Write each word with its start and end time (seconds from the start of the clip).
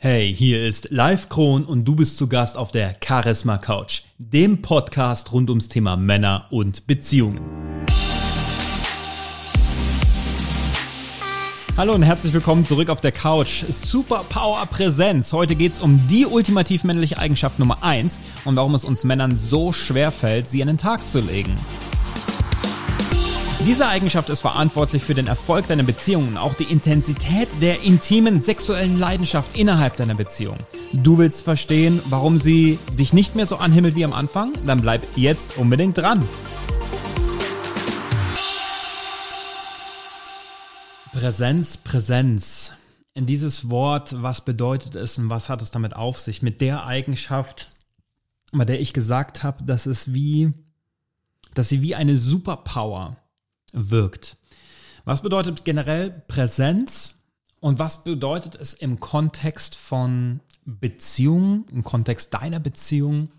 Hey, 0.00 0.32
hier 0.32 0.64
ist 0.64 0.92
Live 0.92 1.28
Kron 1.28 1.64
und 1.64 1.84
du 1.84 1.96
bist 1.96 2.18
zu 2.18 2.28
Gast 2.28 2.56
auf 2.56 2.70
der 2.70 2.94
Charisma 3.04 3.58
Couch, 3.58 4.02
dem 4.18 4.62
Podcast 4.62 5.32
rund 5.32 5.50
ums 5.50 5.68
Thema 5.68 5.96
Männer 5.96 6.46
und 6.50 6.86
Beziehungen. 6.86 7.40
Hallo 11.76 11.94
und 11.94 12.04
herzlich 12.04 12.32
willkommen 12.32 12.64
zurück 12.64 12.90
auf 12.90 13.00
der 13.00 13.10
Couch. 13.10 13.64
Superpower 13.68 14.66
Präsenz. 14.66 15.32
Heute 15.32 15.56
geht's 15.56 15.80
um 15.80 16.06
die 16.06 16.26
ultimativ 16.26 16.84
männliche 16.84 17.18
Eigenschaft 17.18 17.58
Nummer 17.58 17.82
eins 17.82 18.20
und 18.44 18.54
warum 18.54 18.76
es 18.76 18.84
uns 18.84 19.02
Männern 19.02 19.36
so 19.36 19.72
schwer 19.72 20.12
fällt, 20.12 20.48
sie 20.48 20.62
an 20.62 20.68
den 20.68 20.78
Tag 20.78 21.08
zu 21.08 21.18
legen. 21.18 21.56
Diese 23.66 23.88
Eigenschaft 23.88 24.30
ist 24.30 24.40
verantwortlich 24.40 25.02
für 25.02 25.14
den 25.14 25.26
Erfolg 25.26 25.66
deiner 25.66 25.82
Beziehung 25.82 26.28
und 26.28 26.36
auch 26.36 26.54
die 26.54 26.64
Intensität 26.64 27.48
der 27.60 27.82
intimen 27.82 28.40
sexuellen 28.40 28.98
Leidenschaft 28.98 29.56
innerhalb 29.56 29.96
deiner 29.96 30.14
Beziehung. 30.14 30.58
Du 30.92 31.18
willst 31.18 31.42
verstehen, 31.42 32.00
warum 32.06 32.38
sie 32.38 32.78
dich 32.96 33.12
nicht 33.12 33.34
mehr 33.34 33.46
so 33.46 33.56
anhimmelt 33.56 33.96
wie 33.96 34.04
am 34.04 34.12
Anfang? 34.12 34.52
Dann 34.64 34.80
bleib 34.80 35.06
jetzt 35.16 35.58
unbedingt 35.58 35.98
dran. 35.98 36.26
Präsenz, 41.12 41.76
Präsenz. 41.76 42.72
In 43.12 43.26
dieses 43.26 43.68
Wort, 43.68 44.22
was 44.22 44.40
bedeutet 44.40 44.94
es 44.94 45.18
und 45.18 45.30
was 45.30 45.48
hat 45.48 45.60
es 45.62 45.72
damit 45.72 45.96
auf 45.96 46.20
sich? 46.20 46.42
Mit 46.42 46.60
der 46.60 46.86
Eigenschaft, 46.86 47.72
bei 48.52 48.64
der 48.64 48.80
ich 48.80 48.92
gesagt 48.92 49.42
habe, 49.42 49.64
dass 49.64 49.86
es 49.86 50.14
wie, 50.14 50.52
dass 51.54 51.68
sie 51.68 51.82
wie 51.82 51.96
eine 51.96 52.16
Superpower 52.16 53.16
wirkt. 53.72 54.36
Was 55.04 55.22
bedeutet 55.22 55.64
generell 55.64 56.10
Präsenz 56.10 57.14
und 57.60 57.78
was 57.78 58.04
bedeutet 58.04 58.54
es 58.54 58.74
im 58.74 59.00
Kontext 59.00 59.76
von 59.76 60.40
Beziehungen, 60.64 61.66
im 61.70 61.82
Kontext 61.82 62.34
deiner 62.34 62.60
Beziehung? 62.60 63.30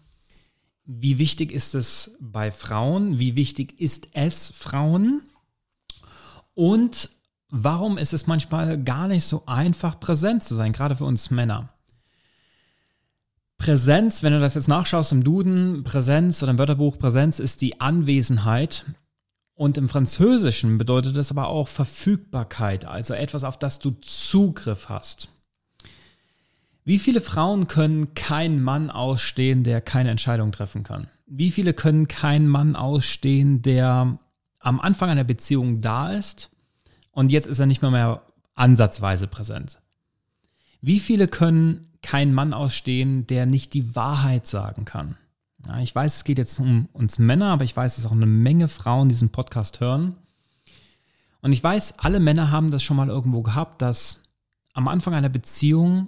Wie 0.85 1.19
wichtig 1.19 1.51
ist 1.51 1.75
es 1.75 2.15
bei 2.19 2.51
Frauen? 2.51 3.19
Wie 3.19 3.35
wichtig 3.35 3.79
ist 3.79 4.07
es 4.13 4.51
Frauen? 4.51 5.21
Und 6.55 7.09
warum 7.49 7.97
ist 7.97 8.13
es 8.13 8.27
manchmal 8.27 8.81
gar 8.83 9.07
nicht 9.07 9.23
so 9.23 9.43
einfach, 9.45 9.99
präsent 9.99 10.43
zu 10.43 10.55
sein, 10.55 10.73
gerade 10.73 10.95
für 10.95 11.05
uns 11.05 11.29
Männer? 11.29 11.69
Präsenz, 13.59 14.23
wenn 14.23 14.33
du 14.33 14.39
das 14.39 14.55
jetzt 14.55 14.69
nachschaust 14.69 15.11
im 15.11 15.23
Duden, 15.23 15.83
Präsenz 15.83 16.41
oder 16.41 16.53
im 16.53 16.57
Wörterbuch, 16.57 16.97
Präsenz 16.97 17.39
ist 17.39 17.61
die 17.61 17.79
Anwesenheit 17.79 18.85
und 19.59 19.77
im 19.77 19.89
Französischen 19.89 20.77
bedeutet 20.77 21.17
es 21.17 21.31
aber 21.31 21.49
auch 21.49 21.67
Verfügbarkeit, 21.67 22.85
also 22.85 23.13
etwas, 23.13 23.43
auf 23.43 23.57
das 23.57 23.79
du 23.79 23.91
Zugriff 23.91 24.87
hast. 24.87 25.27
Wie 26.85 26.97
viele 26.97 27.19
Frauen 27.19 27.67
können 27.67 28.13
keinen 28.13 28.63
Mann 28.63 28.89
ausstehen, 28.89 29.65
der 29.65 29.81
keine 29.81 30.11
Entscheidung 30.11 30.53
treffen 30.53 30.83
kann? 30.83 31.07
Wie 31.25 31.51
viele 31.51 31.73
können 31.73 32.07
keinen 32.07 32.47
Mann 32.47 32.77
ausstehen, 32.77 33.61
der 33.61 34.17
am 34.59 34.79
Anfang 34.79 35.09
einer 35.09 35.25
Beziehung 35.25 35.81
da 35.81 36.13
ist 36.13 36.51
und 37.11 37.29
jetzt 37.29 37.47
ist 37.47 37.59
er 37.59 37.65
nicht 37.65 37.81
mehr, 37.81 37.91
mehr 37.91 38.21
ansatzweise 38.55 39.27
präsent? 39.27 39.79
Wie 40.79 41.01
viele 41.01 41.27
können 41.27 41.91
keinen 42.01 42.33
Mann 42.33 42.53
ausstehen, 42.53 43.27
der 43.27 43.45
nicht 43.45 43.73
die 43.73 43.93
Wahrheit 43.93 44.47
sagen 44.47 44.85
kann? 44.85 45.17
Ja, 45.67 45.79
ich 45.79 45.93
weiß, 45.93 46.17
es 46.17 46.23
geht 46.23 46.37
jetzt 46.37 46.59
um 46.59 46.87
uns 46.93 47.19
Männer, 47.19 47.47
aber 47.47 47.63
ich 47.63 47.75
weiß, 47.75 47.95
dass 47.95 48.05
auch 48.05 48.11
eine 48.11 48.25
Menge 48.25 48.67
Frauen 48.67 49.09
diesen 49.09 49.29
Podcast 49.29 49.79
hören. 49.79 50.17
Und 51.41 51.53
ich 51.53 51.63
weiß, 51.63 51.99
alle 51.99 52.19
Männer 52.19 52.51
haben 52.51 52.71
das 52.71 52.83
schon 52.83 52.97
mal 52.97 53.09
irgendwo 53.09 53.41
gehabt, 53.41 53.81
dass 53.81 54.21
am 54.73 54.87
Anfang 54.87 55.13
einer 55.13 55.29
Beziehung 55.29 56.07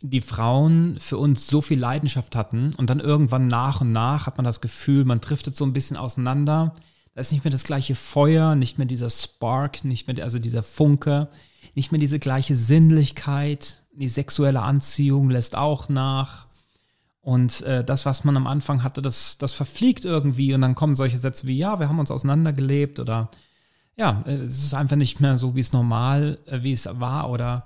die 0.00 0.20
Frauen 0.20 0.98
für 1.00 1.16
uns 1.16 1.46
so 1.46 1.62
viel 1.62 1.78
Leidenschaft 1.78 2.36
hatten 2.36 2.74
und 2.74 2.90
dann 2.90 3.00
irgendwann 3.00 3.46
nach 3.46 3.80
und 3.80 3.92
nach 3.92 4.26
hat 4.26 4.36
man 4.36 4.44
das 4.44 4.60
Gefühl, 4.60 5.04
man 5.04 5.20
driftet 5.20 5.56
so 5.56 5.64
ein 5.64 5.72
bisschen 5.72 5.96
auseinander. 5.96 6.74
Da 7.14 7.20
ist 7.20 7.32
nicht 7.32 7.44
mehr 7.44 7.50
das 7.50 7.64
gleiche 7.64 7.94
Feuer, 7.94 8.54
nicht 8.54 8.76
mehr 8.76 8.86
dieser 8.86 9.08
Spark, 9.08 9.84
nicht 9.84 10.06
mehr 10.06 10.22
also 10.22 10.38
dieser 10.38 10.62
Funke, 10.62 11.28
nicht 11.74 11.92
mehr 11.92 12.00
diese 12.00 12.18
gleiche 12.18 12.56
Sinnlichkeit. 12.56 13.82
Die 13.92 14.08
sexuelle 14.08 14.62
Anziehung 14.62 15.30
lässt 15.30 15.56
auch 15.56 15.88
nach. 15.88 16.48
Und 17.24 17.62
äh, 17.62 17.82
das, 17.82 18.04
was 18.04 18.24
man 18.24 18.36
am 18.36 18.46
Anfang 18.46 18.82
hatte, 18.82 19.00
das, 19.00 19.38
das 19.38 19.54
verfliegt 19.54 20.04
irgendwie 20.04 20.52
und 20.52 20.60
dann 20.60 20.74
kommen 20.74 20.94
solche 20.94 21.16
Sätze 21.16 21.46
wie, 21.46 21.56
ja, 21.56 21.80
wir 21.80 21.88
haben 21.88 21.98
uns 21.98 22.10
auseinandergelebt 22.10 23.00
oder 23.00 23.30
ja, 23.96 24.22
äh, 24.26 24.34
es 24.34 24.62
ist 24.62 24.74
einfach 24.74 24.96
nicht 24.96 25.20
mehr 25.20 25.38
so, 25.38 25.56
wie 25.56 25.60
es 25.60 25.72
normal, 25.72 26.38
äh, 26.44 26.62
wie 26.62 26.72
es 26.72 26.86
war 27.00 27.30
oder 27.30 27.64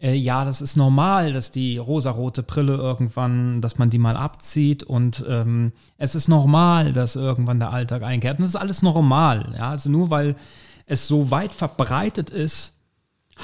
äh, 0.00 0.14
ja, 0.14 0.44
das 0.44 0.60
ist 0.60 0.76
normal, 0.76 1.32
dass 1.32 1.52
die 1.52 1.78
rosarote 1.78 2.42
Brille 2.42 2.74
irgendwann, 2.74 3.60
dass 3.60 3.78
man 3.78 3.90
die 3.90 3.98
mal 3.98 4.16
abzieht 4.16 4.82
und 4.82 5.24
ähm, 5.28 5.70
es 5.98 6.16
ist 6.16 6.26
normal, 6.26 6.92
dass 6.92 7.14
irgendwann 7.14 7.60
der 7.60 7.72
Alltag 7.72 8.02
einkehrt 8.02 8.38
und 8.38 8.42
das 8.42 8.50
ist 8.50 8.60
alles 8.60 8.82
normal, 8.82 9.54
ja, 9.56 9.70
also 9.70 9.88
nur 9.88 10.10
weil 10.10 10.34
es 10.86 11.06
so 11.06 11.30
weit 11.30 11.52
verbreitet 11.52 12.30
ist, 12.30 12.72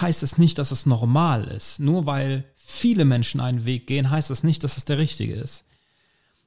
heißt 0.01 0.23
es 0.23 0.39
nicht, 0.39 0.59
dass 0.59 0.71
es 0.71 0.87
normal 0.87 1.45
ist. 1.45 1.81
Nur 1.81 2.07
weil 2.07 2.45
viele 2.65 3.05
Menschen 3.05 3.41
einen 3.41 3.67
Weg 3.67 3.87
gehen, 3.87 4.11
heißt 4.11 4.31
das 4.31 4.45
nicht, 4.45 4.65
dass 4.65 4.77
es 4.77 4.85
der 4.85 4.99
richtige 4.99 5.35
ist. 5.35 5.65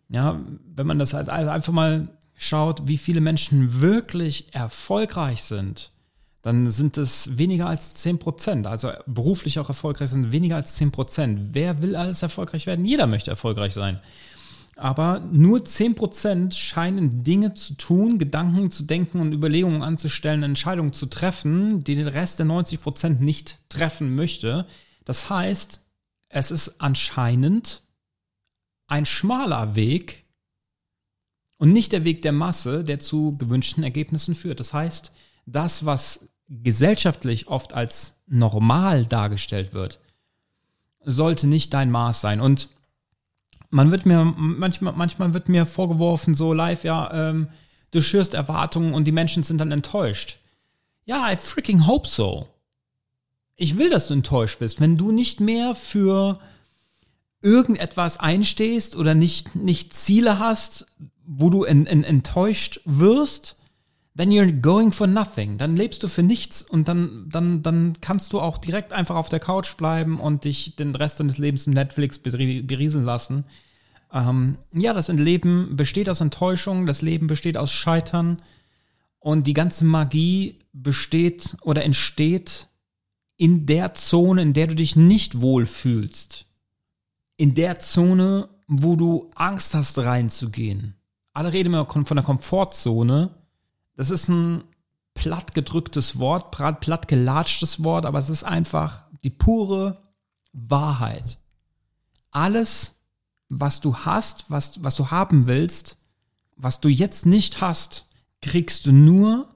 Ja, 0.10 0.40
wenn 0.76 0.88
man 0.88 1.00
das 1.00 1.14
halt 1.14 1.30
einfach 1.30 1.74
mal 1.74 2.10
schaut, 2.38 2.88
wie 2.88 2.98
viele 2.98 3.22
Menschen 3.22 3.82
wirklich 3.82 4.54
erfolgreich 4.54 5.44
sind, 5.44 5.92
dann 6.42 6.70
sind 6.70 6.98
es 7.00 7.40
weniger 7.40 7.68
als 7.68 7.96
10 7.96 8.20
Prozent. 8.20 8.68
Also 8.68 8.92
beruflich 9.08 9.58
auch 9.58 9.70
erfolgreich 9.70 10.12
sind 10.12 10.32
weniger 10.32 10.58
als 10.58 10.76
10 10.76 10.92
Prozent. 10.92 11.40
Wer 11.54 11.82
will 11.82 11.96
alles 11.96 12.22
erfolgreich 12.22 12.68
werden? 12.68 12.86
Jeder 12.86 13.08
möchte 13.08 13.32
erfolgreich 13.32 13.74
sein. 13.74 14.00
Aber 14.76 15.22
nur 15.32 15.66
10 15.66 15.96
Prozent 15.96 16.54
scheinen 16.54 17.24
Dinge 17.24 17.54
zu 17.54 17.76
tun, 17.76 18.20
Gedanken 18.20 18.70
zu 18.70 18.84
denken 18.84 19.22
und 19.22 19.34
Überlegungen 19.34 19.82
anzustellen, 19.82 20.44
Entscheidungen 20.44 20.94
zu 20.94 21.08
treffen, 21.08 21.84
die 21.84 21.96
den 21.96 22.08
Rest 22.08 22.38
der 22.40 22.46
90 22.46 22.82
Prozent 22.82 23.22
nicht 23.22 23.58
treffen 23.70 24.14
möchte. 24.14 24.68
Das 25.06 25.30
heißt, 25.30 25.82
es 26.36 26.52
ist 26.52 26.82
anscheinend 26.82 27.82
ein 28.88 29.06
schmaler 29.06 29.76
Weg 29.76 30.26
und 31.58 31.72
nicht 31.72 31.94
der 31.94 32.04
Weg 32.04 32.24
der 32.24 32.34
Masse, 32.34 32.84
der 32.84 33.00
zu 33.00 33.38
gewünschten 33.38 33.86
Ergebnissen 33.86 34.36
führt. 34.36 34.60
Das 34.60 34.74
heißt, 34.74 35.14
das, 35.46 35.86
was 35.86 36.28
gesellschaftlich 36.50 37.48
oft 37.48 37.74
als 37.74 38.16
normal 38.28 39.06
dargestellt 39.06 39.72
wird, 39.72 40.02
sollte 41.06 41.48
nicht 41.48 41.74
dein 41.74 41.90
Maß 41.90 42.20
sein. 42.20 42.42
Und 42.42 42.68
man 43.70 43.92
wird 43.92 44.06
mir, 44.06 44.26
manchmal, 44.26 44.92
manchmal 44.92 45.34
wird 45.34 45.48
mir 45.48 45.66
vorgeworfen, 45.66 46.36
so 46.36 46.52
live, 46.52 46.84
ja, 46.84 47.30
ähm, 47.30 47.48
du 47.92 48.02
schürst 48.02 48.34
Erwartungen 48.34 48.94
und 48.94 49.06
die 49.06 49.14
Menschen 49.14 49.44
sind 49.44 49.60
dann 49.60 49.72
enttäuscht. 49.72 50.40
Ja, 51.06 51.32
I 51.32 51.38
freaking 51.38 51.88
hope 51.88 52.10
so 52.10 52.50
ich 53.56 53.78
will, 53.78 53.90
dass 53.90 54.08
du 54.08 54.14
enttäuscht 54.14 54.60
bist. 54.60 54.82
Wenn 54.82 54.98
du 54.98 55.12
nicht 55.12 55.40
mehr 55.40 55.76
für 55.76 56.40
irgendetwas 57.42 58.20
einstehst 58.20 58.96
oder 58.96 59.14
nicht, 59.14 59.56
nicht 59.56 59.94
Ziele 59.94 60.40
hast, 60.40 60.88
wo 61.26 61.50
du 61.50 61.64
en, 61.64 61.86
en, 61.86 62.04
enttäuscht 62.04 62.82
wirst, 62.86 63.56
then 64.18 64.32
you're 64.32 64.52
going 64.52 64.92
for 64.92 65.08
nothing. 65.08 65.58
Dann 65.58 65.76
lebst 65.76 66.02
du 66.04 66.08
für 66.08 66.24
nichts 66.24 66.62
und 66.62 66.88
dann, 66.88 67.28
dann, 67.30 67.62
dann 67.62 67.94
kannst 68.02 68.34
du 68.34 68.40
auch 68.40 68.58
direkt 68.58 68.94
einfach 68.94 69.16
auf 69.16 69.30
der 69.30 69.40
Couch 69.40 69.76
bleiben 69.76 70.20
und 70.20 70.46
dich 70.46 70.76
den 70.76 70.96
Rest 70.96 71.20
deines 71.20 71.38
Lebens 71.38 71.68
mit 71.68 71.76
Netflix 71.76 72.20
berieseln 72.20 73.06
lassen. 73.06 73.46
Ähm, 74.14 74.58
ja, 74.74 74.94
das 74.94 75.08
Leben 75.10 75.76
besteht 75.76 76.10
aus 76.10 76.22
Enttäuschung, 76.22 76.86
das 76.86 77.02
Leben 77.02 77.28
besteht 77.28 77.58
aus 77.58 77.72
Scheitern 77.72 78.42
und 79.20 79.48
die 79.48 79.54
ganze 79.54 79.86
Magie 79.86 80.60
besteht 80.72 81.58
oder 81.62 81.84
entsteht 81.84 82.68
in 83.38 83.66
der 83.66 83.94
Zone, 83.94 84.42
in 84.42 84.54
der 84.54 84.68
du 84.68 84.76
dich 84.76 84.96
nicht 84.96 85.42
wohlfühlst. 85.42 86.46
In 87.38 87.54
der 87.54 87.80
Zone, 87.80 88.50
wo 88.68 88.96
du 88.96 89.30
Angst 89.36 89.74
hast 89.74 89.98
reinzugehen. 89.98 90.96
Alle 91.34 91.52
reden 91.52 91.74
immer 91.74 91.86
von 91.86 92.06
der 92.16 92.24
Komfortzone. 92.24 93.36
Das 93.96 94.10
ist 94.10 94.30
ein 94.30 94.64
platt 95.14 95.54
gedrücktes 95.54 96.20
Wort, 96.20 96.52
platt 96.52 97.08
gelatschtes 97.08 97.84
Wort, 97.84 98.06
aber 98.06 98.20
es 98.20 98.30
ist 98.30 98.44
einfach 98.44 99.08
die 99.24 99.30
pure 99.30 100.02
Wahrheit. 100.54 101.38
Alles, 102.32 103.02
was 103.50 103.82
du 103.82 103.98
hast, 103.98 104.50
was, 104.50 104.84
was 104.84 104.96
du 104.96 105.12
haben 105.12 105.48
willst, 105.48 105.98
was 106.56 106.80
du 106.80 106.90
jetzt 106.90 107.26
nicht 107.26 107.62
hast, 107.62 108.08
kriegst 108.42 108.86
du 108.86 108.92
nur, 108.92 109.56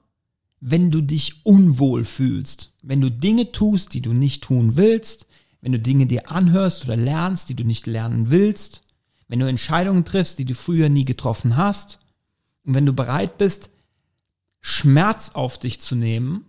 wenn 0.60 0.90
du 0.90 1.00
dich 1.00 1.44
unwohl 1.46 2.04
fühlst, 2.04 2.69
wenn 2.82 3.00
du 3.00 3.10
Dinge 3.10 3.52
tust, 3.52 3.94
die 3.94 4.02
du 4.02 4.12
nicht 4.12 4.42
tun 4.42 4.76
willst, 4.76 5.26
wenn 5.60 5.72
du 5.72 5.78
Dinge 5.78 6.06
dir 6.06 6.30
anhörst 6.30 6.84
oder 6.84 6.96
lernst, 6.96 7.48
die 7.48 7.56
du 7.56 7.64
nicht 7.64 7.86
lernen 7.86 8.30
willst, 8.30 8.82
wenn 9.28 9.38
du 9.38 9.46
Entscheidungen 9.46 10.04
triffst, 10.04 10.38
die 10.38 10.44
du 10.44 10.54
früher 10.54 10.88
nie 10.88 11.04
getroffen 11.04 11.56
hast, 11.56 11.98
und 12.64 12.74
wenn 12.74 12.86
du 12.86 12.92
bereit 12.92 13.38
bist, 13.38 13.70
Schmerz 14.60 15.30
auf 15.34 15.58
dich 15.58 15.80
zu 15.80 15.94
nehmen, 15.94 16.44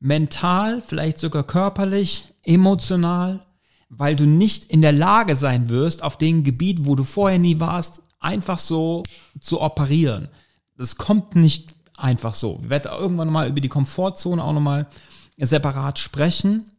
mental, 0.00 0.82
vielleicht 0.82 1.18
sogar 1.18 1.44
körperlich, 1.44 2.34
emotional, 2.42 3.46
weil 3.88 4.16
du 4.16 4.26
nicht 4.26 4.64
in 4.66 4.82
der 4.82 4.92
Lage 4.92 5.36
sein 5.36 5.68
wirst, 5.68 6.02
auf 6.02 6.16
dem 6.16 6.42
Gebiet, 6.42 6.86
wo 6.86 6.96
du 6.96 7.04
vorher 7.04 7.38
nie 7.38 7.60
warst, 7.60 8.02
einfach 8.18 8.58
so 8.58 9.04
zu 9.40 9.60
operieren. 9.60 10.28
Das 10.76 10.96
kommt 10.96 11.36
nicht 11.36 11.74
einfach 11.96 12.34
so. 12.34 12.58
Wir 12.62 12.70
werden 12.70 12.92
irgendwann 12.92 13.30
mal 13.30 13.48
über 13.48 13.60
die 13.60 13.68
Komfortzone 13.68 14.42
auch 14.42 14.52
nochmal 14.52 14.88
separat 15.38 15.98
sprechen. 15.98 16.70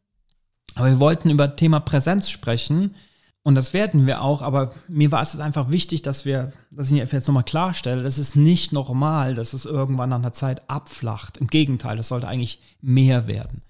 Aber 0.75 0.87
wir 0.87 0.99
wollten 0.99 1.29
über 1.29 1.55
Thema 1.55 1.79
Präsenz 1.79 2.29
sprechen. 2.29 2.95
Und 3.43 3.55
das 3.55 3.71
werden 3.71 4.05
wir 4.05 4.21
auch, 4.21 4.41
aber 4.41 4.73
mir 4.89 5.11
war 5.11 5.21
es 5.21 5.39
einfach 5.39 5.71
wichtig, 5.71 6.01
dass 6.01 6.25
wir, 6.25 6.51
dass 6.69 6.91
ich 6.91 6.97
jetzt 6.97 7.27
nochmal 7.27 7.43
klarstelle, 7.43 8.03
das 8.03 8.19
ist 8.19 8.35
nicht 8.35 8.73
normal, 8.73 9.35
dass 9.35 9.53
es 9.53 9.63
irgendwann 9.63 10.09
nach 10.09 10.17
einer 10.17 10.33
Zeit 10.33 10.69
abflacht. 10.69 11.37
Im 11.37 11.47
Gegenteil, 11.47 11.95
das 11.95 12.09
sollte 12.09 12.27
eigentlich 12.27 12.59
mehr 12.81 13.25
werden. 13.25 13.61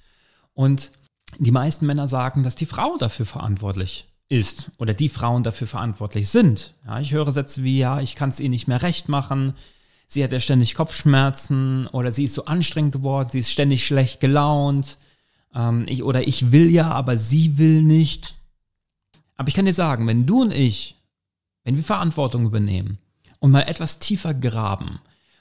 Und 0.54 0.92
die 1.38 1.52
meisten 1.52 1.86
Männer 1.86 2.08
sagen, 2.08 2.42
dass 2.42 2.56
die 2.56 2.66
Frau 2.66 2.98
dafür 2.98 3.28
verantwortlich 3.28 4.08
ist 4.30 4.72
oder 4.80 4.94
die 4.94 5.10
Frauen 5.10 5.44
dafür 5.44 5.68
verantwortlich 5.68 6.30
sind. 6.30 6.74
Ja, 6.86 7.00
ich 7.00 7.14
höre 7.14 7.32
Sätze 7.32 7.64
wie, 7.64 7.78
ja, 7.78 8.00
ich 8.00 8.16
kann 8.16 8.30
es 8.30 8.40
ihr 8.40 8.50
nicht 8.50 8.68
mehr 8.68 8.82
recht 8.82 9.10
machen, 9.10 9.54
sie 10.08 10.24
hat 10.24 10.32
ja 10.32 10.40
ständig 10.40 10.74
Kopfschmerzen 10.74 11.88
oder 11.88 12.12
sie 12.12 12.24
ist 12.24 12.34
so 12.34 12.46
anstrengend 12.46 12.94
geworden, 12.94 13.30
sie 13.32 13.40
ist 13.40 13.52
ständig 13.52 13.86
schlecht 13.86 14.20
gelaunt 14.20 14.98
ähm, 15.58 15.86
ich, 15.88 16.04
oder 16.04 16.28
ich 16.28 16.52
will 16.52 16.70
ja, 16.70 16.92
aber 16.92 17.18
sie 17.18 17.58
will 17.58 17.82
nicht. 17.82 18.36
Aber 19.36 19.50
ich 19.50 19.56
kann 19.56 19.66
dir 19.66 19.74
sagen, 19.74 20.08
wenn 20.08 20.26
du 20.26 20.42
und 20.42 20.54
ich, 20.54 20.96
wenn 21.64 21.76
wir 21.76 21.84
Verantwortung 21.84 22.46
übernehmen 22.46 22.98
und 23.40 23.52
mal 23.52 23.62
etwas 23.62 24.00
tiefer 24.00 24.34
graben 24.34 25.00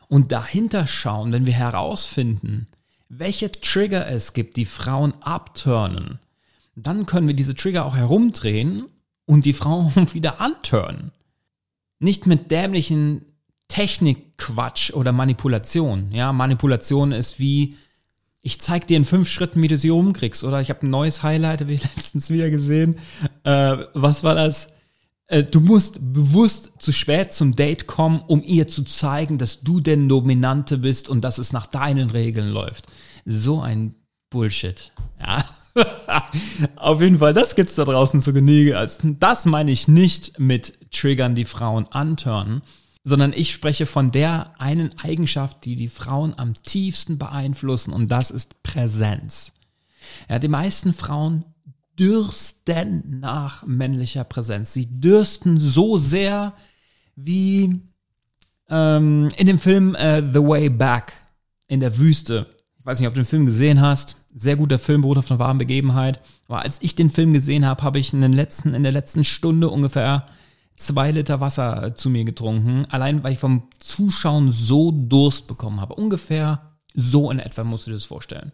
und 0.09 0.33
dahinter 0.33 0.87
schauen, 0.87 1.33
wenn 1.33 1.47
wir 1.47 1.53
herausfinden, 1.53 2.67
welche 3.09 3.51
Trigger 3.51 4.07
es 4.09 4.33
gibt, 4.33 4.57
die 4.57 4.65
Frauen 4.65 5.15
abturnen, 5.23 6.19
dann 6.75 7.07
können 7.07 7.29
wir 7.29 7.35
diese 7.35 7.55
Trigger 7.55 7.87
auch 7.87 7.97
herumdrehen 7.97 8.87
und 9.25 9.45
die 9.45 9.53
Frauen 9.53 9.93
wieder 10.13 10.41
anturnen. 10.41 11.13
Nicht 11.99 12.27
mit 12.27 12.51
dämlichen 12.51 13.25
Technikquatsch 13.69 14.93
oder 14.93 15.13
Manipulation. 15.13 16.11
Ja, 16.13 16.33
Manipulation 16.33 17.13
ist 17.13 17.41
wie, 17.41 17.77
ich 18.43 18.61
zeig 18.61 18.87
dir 18.87 18.97
in 18.97 19.05
fünf 19.05 19.29
Schritten, 19.29 19.63
wie 19.63 19.69
du 19.69 19.77
sie 19.77 19.91
umkriegst. 19.91 20.45
Oder 20.45 20.61
ich 20.61 20.71
habe 20.71 20.87
ein 20.87 20.91
neues 20.91 21.23
Highlight, 21.23 21.63
habe 21.63 21.73
ich 21.73 21.83
letztens 21.97 22.31
wieder 22.31 22.51
gesehen. 22.51 22.97
Äh, 23.45 23.77
was 23.95 24.23
war 24.23 24.35
das? 24.35 24.69
Äh, 25.29 25.45
du 25.45 25.61
musst 25.61 25.99
bewusst 26.13 26.75
zu 26.79 26.93
spät 26.93 27.33
zum 27.33 27.57
Date 27.57 27.87
kommen, 27.87 28.21
um 28.21 28.43
ihr 28.43 28.69
zu 28.69 28.85
zeigen, 28.85 29.39
dass 29.39 29.61
du 29.63 29.81
der 29.81 29.97
Dominante 29.97 30.79
bist 30.79 31.09
und 31.09 31.23
dass 31.23 31.39
es 31.39 31.53
nach 31.53 31.67
deinen 31.67 32.11
Regeln 32.11 32.49
läuft. 32.51 32.87
So 33.25 33.61
ein 33.61 33.95
Bullshit. 34.31 34.93
Ja. 35.21 35.45
Auf 36.77 37.01
jeden 37.01 37.19
Fall, 37.19 37.35
das 37.35 37.55
gibt's 37.55 37.75
da 37.75 37.85
draußen 37.85 38.21
zu 38.21 38.33
Genüge. 38.33 38.89
Das 39.21 39.45
meine 39.45 39.71
ich 39.71 39.89
nicht 39.89 40.39
mit 40.39 40.91
Triggern, 40.91 41.35
die 41.35 41.45
Frauen 41.45 41.87
anturnen, 41.91 42.63
sondern 43.07 43.33
ich 43.33 43.53
spreche 43.53 43.87
von 43.87 44.11
der 44.11 44.61
einen 44.61 44.99
Eigenschaft, 44.99 45.65
die 45.65 45.77
die 45.77 45.87
Frauen 45.87 46.35
am 46.37 46.55
tiefsten 46.55 47.19
beeinflussen 47.19 47.93
und 47.93 48.11
das 48.11 48.33
ist 48.33 48.65
Präsenz. 48.65 49.53
Ja, 50.29 50.41
die 50.41 50.49
meisten 50.49 50.93
Frauen 50.93 51.45
dürsten 51.97 53.21
nach 53.21 53.65
männlicher 53.65 54.25
Präsenz. 54.25 54.73
Sie 54.73 54.89
dürsten 55.01 55.61
so 55.61 55.99
sehr 55.99 56.55
wie 57.15 57.81
ähm, 58.69 59.29
in 59.37 59.47
dem 59.47 59.61
Film 59.61 59.95
äh, 59.95 60.21
The 60.21 60.41
Way 60.41 60.71
Back 60.71 61.13
in 61.69 61.79
der 61.79 61.97
Wüste. 61.99 62.49
Ich 62.81 62.87
weiß 62.87 62.99
nicht, 62.99 63.07
ob 63.07 63.15
du 63.15 63.21
den 63.21 63.27
Film 63.27 63.47
gesehen 63.47 63.81
hast. 63.81 64.17
Sehr 64.35 64.57
guter 64.57 64.81
Film, 64.81 65.03
Bruder 65.03 65.23
von 65.23 65.39
wahren 65.39 65.59
Begebenheit. 65.59 66.21
Aber 66.49 66.63
als 66.63 66.79
ich 66.83 66.97
den 66.97 67.11
Film 67.11 67.33
gesehen 67.33 67.67
habe, 67.67 67.85
habe 67.85 68.01
ich 68.01 68.13
in, 68.13 68.21
den 68.21 68.33
letzten, 68.33 68.75
in 68.75 68.83
der 68.83 68.93
letzten 68.93 69.23
Stunde 69.23 69.71
ungefähr 69.71 70.27
zwei 70.77 71.11
Liter 71.11 71.41
Wasser 71.41 71.95
zu 71.95 72.11
mir 72.11 72.25
getrunken, 72.25 72.87
allein 72.91 73.25
weil 73.25 73.33
ich 73.33 73.39
vom 73.39 73.69
Zuschauen 73.79 74.51
so 74.51 74.91
Durst 74.93 75.47
bekommen 75.47 75.81
habe. 75.81 75.95
Ungefähr 75.95 76.73
so 76.95 77.31
in 77.31 77.39
etwa 77.39 77.65
musst 77.65 77.87
du 77.87 77.91
dir 77.91 77.97
das 77.97 78.05
vorstellen. 78.05 78.53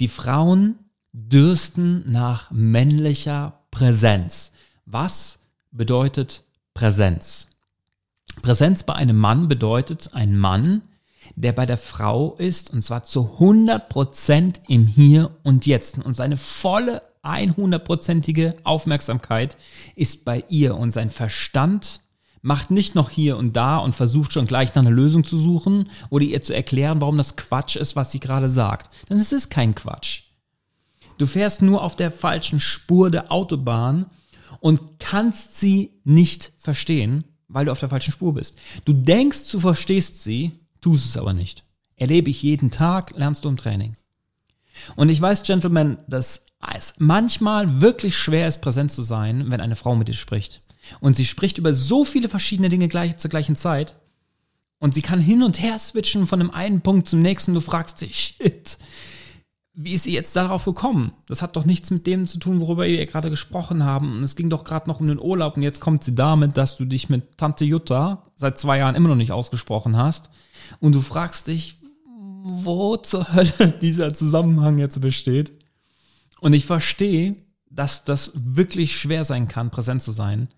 Die 0.00 0.08
Frauen 0.08 0.76
dürsten 1.12 2.10
nach 2.10 2.50
männlicher 2.50 3.60
Präsenz. 3.70 4.52
Was 4.84 5.40
bedeutet 5.70 6.42
Präsenz? 6.74 7.48
Präsenz 8.42 8.82
bei 8.82 8.94
einem 8.94 9.16
Mann 9.16 9.48
bedeutet 9.48 10.10
ein 10.12 10.38
Mann, 10.38 10.82
der 11.34 11.52
bei 11.52 11.66
der 11.66 11.78
Frau 11.78 12.34
ist 12.34 12.72
und 12.72 12.82
zwar 12.82 13.02
zu 13.04 13.36
100% 13.38 14.60
im 14.68 14.86
Hier 14.86 15.30
und 15.42 15.66
Jetzt 15.66 15.98
und 15.98 16.14
seine 16.14 16.36
volle 16.36 17.02
100%ige 17.26 18.54
Aufmerksamkeit 18.64 19.56
ist 19.94 20.24
bei 20.24 20.44
ihr 20.48 20.76
und 20.76 20.92
sein 20.92 21.10
Verstand 21.10 22.00
macht 22.42 22.70
nicht 22.70 22.94
noch 22.94 23.10
hier 23.10 23.36
und 23.36 23.56
da 23.56 23.78
und 23.78 23.94
versucht 23.94 24.32
schon 24.32 24.46
gleich 24.46 24.74
nach 24.74 24.82
einer 24.82 24.92
Lösung 24.92 25.24
zu 25.24 25.36
suchen 25.36 25.90
oder 26.10 26.24
ihr 26.24 26.42
zu 26.42 26.54
erklären, 26.54 27.00
warum 27.00 27.16
das 27.16 27.34
Quatsch 27.34 27.74
ist, 27.74 27.96
was 27.96 28.12
sie 28.12 28.20
gerade 28.20 28.48
sagt. 28.48 28.88
Denn 29.08 29.18
es 29.18 29.32
ist 29.32 29.50
kein 29.50 29.74
Quatsch. 29.74 30.22
Du 31.18 31.26
fährst 31.26 31.62
nur 31.62 31.82
auf 31.82 31.96
der 31.96 32.12
falschen 32.12 32.60
Spur 32.60 33.10
der 33.10 33.32
Autobahn 33.32 34.06
und 34.60 35.00
kannst 35.00 35.58
sie 35.58 36.00
nicht 36.04 36.52
verstehen, 36.58 37.24
weil 37.48 37.64
du 37.64 37.72
auf 37.72 37.80
der 37.80 37.88
falschen 37.88 38.12
Spur 38.12 38.34
bist. 38.34 38.58
Du 38.84 38.92
denkst, 38.92 39.50
du 39.50 39.58
verstehst 39.58 40.22
sie, 40.22 40.52
tust 40.80 41.06
es 41.06 41.16
aber 41.16 41.32
nicht. 41.32 41.64
Erlebe 41.96 42.30
ich 42.30 42.42
jeden 42.42 42.70
Tag, 42.70 43.12
lernst 43.16 43.44
du 43.44 43.48
im 43.48 43.56
Training. 43.56 43.94
Und 44.94 45.08
ich 45.08 45.20
weiß, 45.20 45.42
Gentlemen, 45.42 45.98
dass 46.08 46.46
es 46.74 46.94
manchmal 46.98 47.80
wirklich 47.80 48.16
schwer 48.16 48.48
ist, 48.48 48.60
präsent 48.60 48.92
zu 48.92 49.02
sein, 49.02 49.50
wenn 49.50 49.60
eine 49.60 49.76
Frau 49.76 49.94
mit 49.94 50.08
dir 50.08 50.14
spricht. 50.14 50.62
Und 51.00 51.16
sie 51.16 51.24
spricht 51.24 51.58
über 51.58 51.72
so 51.72 52.04
viele 52.04 52.28
verschiedene 52.28 52.68
Dinge 52.68 52.88
gleich, 52.88 53.16
zur 53.16 53.30
gleichen 53.30 53.56
Zeit. 53.56 53.96
Und 54.78 54.94
sie 54.94 55.02
kann 55.02 55.20
hin 55.20 55.42
und 55.42 55.60
her 55.60 55.78
switchen 55.78 56.26
von 56.26 56.38
dem 56.38 56.50
einen 56.50 56.80
Punkt 56.80 57.08
zum 57.08 57.22
nächsten. 57.22 57.54
Du 57.54 57.60
fragst 57.60 58.00
dich, 58.00 58.36
shit, 58.40 58.78
wie 59.78 59.92
ist 59.92 60.04
sie 60.04 60.12
jetzt 60.12 60.34
darauf 60.36 60.64
gekommen? 60.64 61.12
Das 61.26 61.42
hat 61.42 61.56
doch 61.56 61.66
nichts 61.66 61.90
mit 61.90 62.06
dem 62.06 62.26
zu 62.26 62.38
tun, 62.38 62.60
worüber 62.60 62.86
wir 62.86 63.04
gerade 63.06 63.30
gesprochen 63.30 63.84
haben. 63.84 64.16
Und 64.16 64.22
es 64.22 64.36
ging 64.36 64.48
doch 64.48 64.64
gerade 64.64 64.88
noch 64.88 65.00
um 65.00 65.08
den 65.08 65.20
Urlaub 65.20 65.56
und 65.56 65.62
jetzt 65.62 65.80
kommt 65.80 66.02
sie 66.02 66.14
damit, 66.14 66.56
dass 66.56 66.76
du 66.76 66.84
dich 66.84 67.08
mit 67.08 67.36
Tante 67.36 67.64
Jutta 67.64 68.22
seit 68.36 68.58
zwei 68.58 68.78
Jahren 68.78 68.94
immer 68.94 69.08
noch 69.08 69.16
nicht 69.16 69.32
ausgesprochen 69.32 69.96
hast. 69.96 70.30
Und 70.80 70.94
du 70.94 71.00
fragst 71.00 71.46
dich, 71.48 71.78
wo 72.46 72.96
zur 72.96 73.34
Hölle 73.34 73.72
dieser 73.80 74.14
Zusammenhang 74.14 74.78
jetzt 74.78 75.00
besteht. 75.00 75.52
Und 76.40 76.52
ich 76.52 76.64
verstehe, 76.64 77.36
dass 77.70 78.04
das 78.04 78.32
wirklich 78.34 78.96
schwer 78.96 79.24
sein 79.24 79.48
kann, 79.48 79.70
präsent 79.70 80.02
zu 80.02 80.12
sein, 80.12 80.48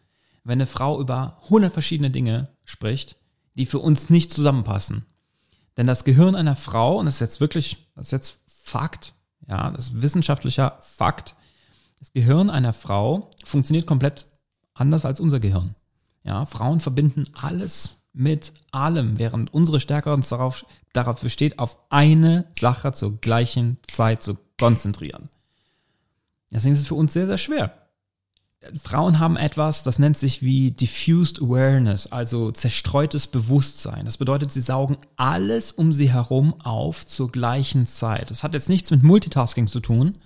wenn 0.44 0.58
eine 0.58 0.66
Frau 0.66 1.00
über 1.00 1.38
100 1.44 1.72
verschiedene 1.72 2.10
Dinge 2.10 2.48
spricht, 2.64 3.16
die 3.54 3.64
für 3.64 3.78
uns 3.78 4.10
nicht 4.10 4.32
zusammenpassen. 4.32 5.06
Denn 5.76 5.86
das 5.86 6.04
Gehirn 6.04 6.34
einer 6.34 6.56
Frau, 6.56 6.98
und 6.98 7.06
das 7.06 7.14
ist 7.14 7.20
jetzt 7.20 7.40
wirklich, 7.40 7.88
das 7.94 8.08
ist 8.08 8.12
jetzt 8.12 8.38
Fakt, 8.46 9.14
ja, 9.48 9.70
das 9.70 9.86
ist 9.86 10.02
wissenschaftlicher 10.02 10.78
Fakt, 10.80 11.36
das 11.98 12.12
Gehirn 12.12 12.50
einer 12.50 12.74
Frau 12.74 13.30
funktioniert 13.44 13.86
komplett 13.86 14.26
anders 14.74 15.06
als 15.06 15.20
unser 15.20 15.40
Gehirn. 15.40 15.74
Ja, 16.22 16.44
Frauen 16.44 16.80
verbinden 16.80 17.24
alles 17.32 17.97
mit 18.18 18.52
allem, 18.72 19.18
während 19.18 19.54
unsere 19.54 19.80
Stärke 19.80 20.12
uns 20.12 20.28
darauf, 20.28 20.66
darauf 20.92 21.20
besteht, 21.20 21.58
auf 21.58 21.78
eine 21.88 22.46
Sache 22.58 22.92
zur 22.92 23.20
gleichen 23.20 23.78
Zeit 23.90 24.22
zu 24.22 24.36
konzentrieren. 24.58 25.28
Deswegen 26.50 26.74
ist 26.74 26.80
es 26.80 26.88
für 26.88 26.96
uns 26.96 27.12
sehr, 27.12 27.26
sehr 27.26 27.38
schwer. 27.38 27.72
Frauen 28.82 29.20
haben 29.20 29.36
etwas, 29.36 29.84
das 29.84 30.00
nennt 30.00 30.18
sich 30.18 30.42
wie 30.42 30.72
Diffused 30.72 31.40
Awareness, 31.40 32.10
also 32.10 32.50
zerstreutes 32.50 33.28
Bewusstsein. 33.28 34.04
Das 34.04 34.16
bedeutet, 34.16 34.50
sie 34.50 34.62
saugen 34.62 34.96
alles 35.16 35.70
um 35.70 35.92
sie 35.92 36.12
herum 36.12 36.60
auf 36.60 37.06
zur 37.06 37.30
gleichen 37.30 37.86
Zeit. 37.86 38.32
Das 38.32 38.42
hat 38.42 38.54
jetzt 38.54 38.68
nichts 38.68 38.90
mit 38.90 39.04
Multitasking 39.04 39.68
zu 39.68 39.78
tun, 39.78 40.18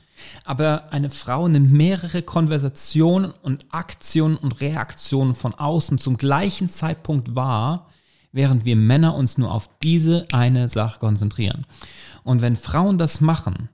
aber 0.45 0.93
eine 0.93 1.11
Frau 1.11 1.49
nimmt 1.49 1.73
mehrere 1.73 2.23
Konversationen 2.23 3.33
und 3.43 3.67
Aktionen 3.71 4.37
und 4.37 4.61
Reaktionen 4.61 5.35
von 5.35 5.55
außen 5.55 5.99
zum 5.99 6.17
gleichen 6.17 6.69
Zeitpunkt 6.69 7.35
wahr, 7.35 7.88
während 8.33 8.64
wir 8.64 8.76
Männer 8.76 9.14
uns 9.14 9.38
nur 9.38 9.52
auf 9.52 9.69
diese 9.83 10.26
eine 10.33 10.69
Sache 10.69 10.99
konzentrieren. 10.99 11.67
Und 12.25 12.41
wenn 12.41 12.57
Frauen 12.57 12.99
das 12.99 13.21
machen, 13.21 13.69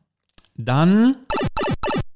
dann 0.56 1.16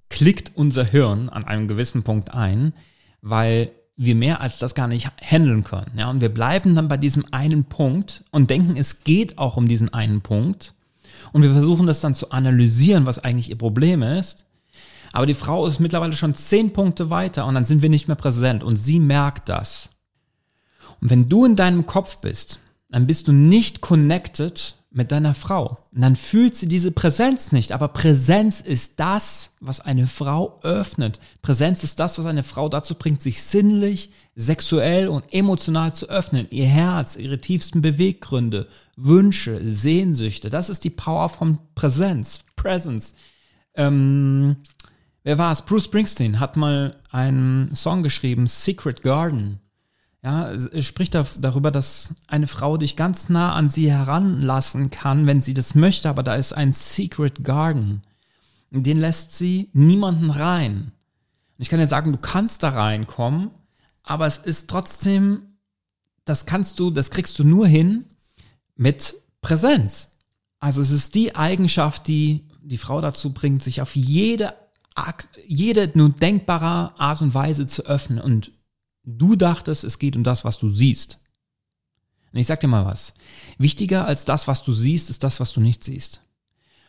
klickt 0.09 0.53
unser 0.57 0.85
Hirn 0.85 1.29
an 1.29 1.45
einem 1.45 1.69
gewissen 1.69 2.03
Punkt 2.03 2.35
ein, 2.35 2.75
weil 3.23 3.71
wir 3.97 4.15
mehr 4.15 4.41
als 4.41 4.59
das 4.59 4.75
gar 4.75 4.89
nicht 4.89 5.11
handeln 5.21 5.65
können. 5.65 5.93
Ja, 5.97 6.11
und 6.11 6.21
wir 6.21 6.29
bleiben 6.29 6.75
dann 6.75 6.89
bei 6.89 6.97
diesem 6.97 7.25
einen 7.31 7.65
Punkt 7.65 8.25
und 8.31 8.51
denken, 8.51 8.77
es 8.77 9.05
geht 9.05 9.39
auch 9.39 9.57
um 9.57 9.69
diesen 9.69 9.93
einen 9.95 10.21
Punkt. 10.21 10.75
Und 11.33 11.43
wir 11.43 11.53
versuchen 11.53 11.87
das 11.87 12.01
dann 12.01 12.15
zu 12.15 12.31
analysieren, 12.31 13.07
was 13.07 13.19
eigentlich 13.19 13.51
ihr 13.51 13.59
Problem 13.59 14.03
ist. 14.03 14.45
Aber 15.13 15.27
die 15.27 15.35
Frau 15.35 15.67
ist 15.67 15.79
mittlerweile 15.79 16.17
schon 16.17 16.35
zehn 16.35 16.73
Punkte 16.73 17.11
weiter 17.11 17.47
und 17.47 17.55
dann 17.55 17.65
sind 17.65 17.83
wir 17.83 17.91
nicht 17.91 18.09
mehr 18.09 18.17
präsent 18.17 18.65
und 18.65 18.77
sie 18.77 18.99
merkt 18.99 19.49
das. 19.49 19.91
Und 21.01 21.11
wenn 21.11 21.29
du 21.29 21.45
in 21.45 21.57
deinem 21.57 21.87
Kopf 21.87 22.19
bist, 22.19 22.61
dann 22.91 23.07
bist 23.07 23.29
du 23.29 23.33
nicht 23.33 23.81
connected 23.81 24.75
mit 24.95 25.11
deiner 25.11 25.35
Frau. 25.35 25.79
Und 25.93 26.03
dann 26.03 26.17
fühlt 26.17 26.55
sie 26.55 26.69
diese 26.69 26.93
Präsenz 26.93 27.53
nicht. 27.53 27.73
Aber 27.73 27.89
Präsenz 27.89 28.61
ist 28.61 29.01
das, 29.01 29.53
was 29.61 29.81
eine 29.81 30.07
Frau 30.07 30.61
öffnet. 30.63 31.19
Präsenz 31.41 31.83
ist 31.83 31.99
das, 31.99 32.19
was 32.19 32.27
eine 32.27 32.43
Frau 32.43 32.69
dazu 32.69 32.95
bringt, 32.95 33.23
sich 33.23 33.43
sinnlich, 33.43 34.13
sexuell 34.35 35.09
und 35.09 35.25
emotional 35.33 35.95
zu 35.95 36.09
öffnen. 36.09 36.47
Ihr 36.51 36.67
Herz, 36.67 37.17
ihre 37.17 37.41
tiefsten 37.41 37.81
Beweggründe, 37.81 38.69
Wünsche, 38.97 39.61
Sehnsüchte. 39.65 40.51
Das 40.51 40.69
ist 40.69 40.85
die 40.85 40.91
Power 40.91 41.29
von 41.29 41.59
Präsenz. 41.75 42.41
Presence. 42.57 43.15
Ähm, 43.75 44.57
wer 45.25 45.39
war 45.39 45.53
es? 45.53 45.63
Bruce 45.63 45.85
Springsteen 45.85 46.39
hat 46.39 46.57
mal 46.57 46.97
einen 47.11 47.75
Song 47.75 48.03
geschrieben, 48.03 48.47
Secret 48.47 49.03
Garden. 49.03 49.62
Ja, 50.25 50.53
es 50.53 50.87
spricht 50.87 51.15
darüber, 51.15 51.73
dass 51.73 52.15
eine 52.29 52.47
Frau 52.47 52.77
dich 52.77 52.95
ganz 52.95 53.29
nah 53.29 53.55
an 53.55 53.69
sie 53.69 53.91
heranlassen 53.91 54.91
kann, 54.91 55.27
wenn 55.27 55.43
sie 55.43 55.53
das 55.53 55.75
möchte, 55.75 56.09
aber 56.09 56.23
da 56.23 56.37
ist 56.37 56.53
ein 56.53 56.73
Secret 56.73 57.43
Garden. 57.43 58.03
Den 58.71 58.99
lässt 58.99 59.37
sie 59.37 59.69
niemanden 59.73 60.31
rein. 60.31 60.93
Ich 61.59 61.69
kann 61.69 61.81
dir 61.81 61.89
sagen, 61.89 62.13
du 62.13 62.19
kannst 62.19 62.63
da 62.63 62.71
reinkommen, 62.71 63.51
aber 64.05 64.27
es 64.27 64.39
ist 64.39 64.71
trotzdem, 64.71 65.59
das 66.25 66.47
kannst 66.47 66.79
du, 66.79 66.91
das 66.91 67.11
kriegst 67.11 67.39
du 67.41 67.45
nur 67.45 67.67
hin 67.67 68.05
mit 68.77 69.17
Präsenz. 69.41 70.13
Also 70.61 70.83
es 70.83 70.93
ist 70.93 71.17
die 71.17 71.35
Eigenschaft, 71.35 72.07
die 72.07 72.49
die 72.63 72.79
Frau 72.79 73.01
dazu 73.01 73.35
bringt, 73.35 73.65
sich 73.65 73.83
auf 73.83 73.97
jede, 73.97 74.55
jede 75.47 75.91
nur 75.95 76.11
denkbare 76.11 76.99
Art 76.99 77.23
und 77.23 77.35
Weise 77.35 77.67
zu 77.67 77.87
öffnen 77.87 78.21
und 78.21 78.53
Du 79.05 79.37
dachtest, 79.37 79.85
es 79.85 79.99
geht 79.99 80.17
um 80.17 80.25
das, 80.25 80.45
was 80.45 80.59
du 80.59 80.69
siehst. 80.69 81.19
Und 82.33 82.39
ich 82.39 82.47
sag 82.47 82.61
dir 82.61 82.69
mal 82.69 82.87
was. 82.87 83.13
Wichtiger 83.59 84.07
als 84.07 84.25
das, 84.25 84.49
was 84.49 84.63
du 84.63 84.73
siehst, 84.73 85.11
ist 85.11 85.23
das, 85.23 85.41
was 85.41 85.53
du 85.53 85.61
nicht 85.61 85.85
siehst. 85.85 86.23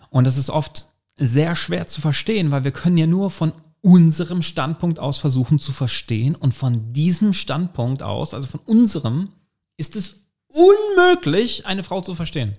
Und 0.09 0.25
das 0.25 0.37
ist 0.37 0.49
oft 0.49 0.85
sehr 1.17 1.55
schwer 1.55 1.87
zu 1.87 2.01
verstehen, 2.01 2.51
weil 2.51 2.63
wir 2.63 2.71
können 2.71 2.97
ja 2.97 3.07
nur 3.07 3.29
von 3.29 3.51
unserem 3.81 4.41
Standpunkt 4.41 4.99
aus 4.99 5.19
versuchen 5.19 5.59
zu 5.59 5.73
verstehen. 5.73 6.35
Und 6.35 6.53
von 6.53 6.93
diesem 6.93 7.33
Standpunkt 7.33 8.03
aus, 8.03 8.33
also 8.33 8.47
von 8.47 8.61
unserem, 8.61 9.29
ist 9.75 9.95
es 9.95 10.21
unmöglich, 10.47 11.65
eine 11.65 11.83
Frau 11.83 12.01
zu 12.01 12.15
verstehen. 12.15 12.57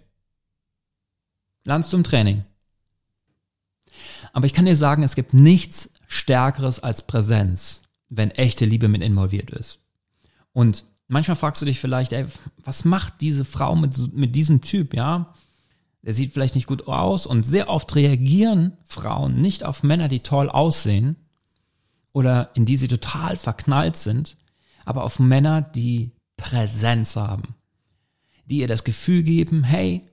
Lernst 1.65 1.93
du 1.93 1.97
im 1.97 2.05
Training. 2.05 2.45
Aber 4.33 4.47
ich 4.47 4.53
kann 4.53 4.67
dir 4.67 4.77
sagen, 4.77 5.05
es 5.05 5.15
gibt 5.15 5.33
nichts 5.33 5.91
Stärkeres 6.09 6.81
als 6.81 7.07
Präsenz 7.07 7.84
wenn 8.17 8.31
echte 8.31 8.65
Liebe 8.65 8.89
mit 8.89 9.03
involviert 9.03 9.51
ist. 9.51 9.81
Und 10.53 10.85
manchmal 11.09 11.37
fragst 11.37 11.61
du 11.63 11.67
dich 11.67 11.81
vielleicht, 11.81 12.13
ey, 12.13 12.27
was 12.59 12.85
macht 12.85 13.21
diese 13.21 13.45
Frau 13.45 13.77
mit, 13.77 14.15
mit 14.15 14.35
diesem 14.35 14.61
Typ, 14.61 14.95
ja? 14.95 15.35
Der 16.03 16.13
sieht 16.13 16.33
vielleicht 16.33 16.55
nicht 16.55 16.67
gut 16.67 16.87
aus 16.87 17.27
und 17.27 17.45
sehr 17.45 17.71
oft 17.71 17.95
reagieren 17.95 18.77
Frauen 18.85 19.41
nicht 19.41 19.65
auf 19.65 19.83
Männer, 19.83 20.09
die 20.09 20.21
toll 20.21 20.51
aussehen 20.51 21.17
oder 22.13 22.51
in 22.55 22.67
die 22.67 22.77
sie 22.77 22.89
total 22.89 23.37
verknallt 23.37 23.97
sind, 23.97 24.37
aber 24.85 25.03
auf 25.03 25.19
Männer, 25.19 25.63
die 25.63 26.13
Präsenz 26.37 27.17
haben, 27.17 27.55
die 28.45 28.59
ihr 28.59 28.69
das 28.69 28.85
Gefühl 28.85 29.23
geben, 29.23 29.65
hey, 29.65 30.07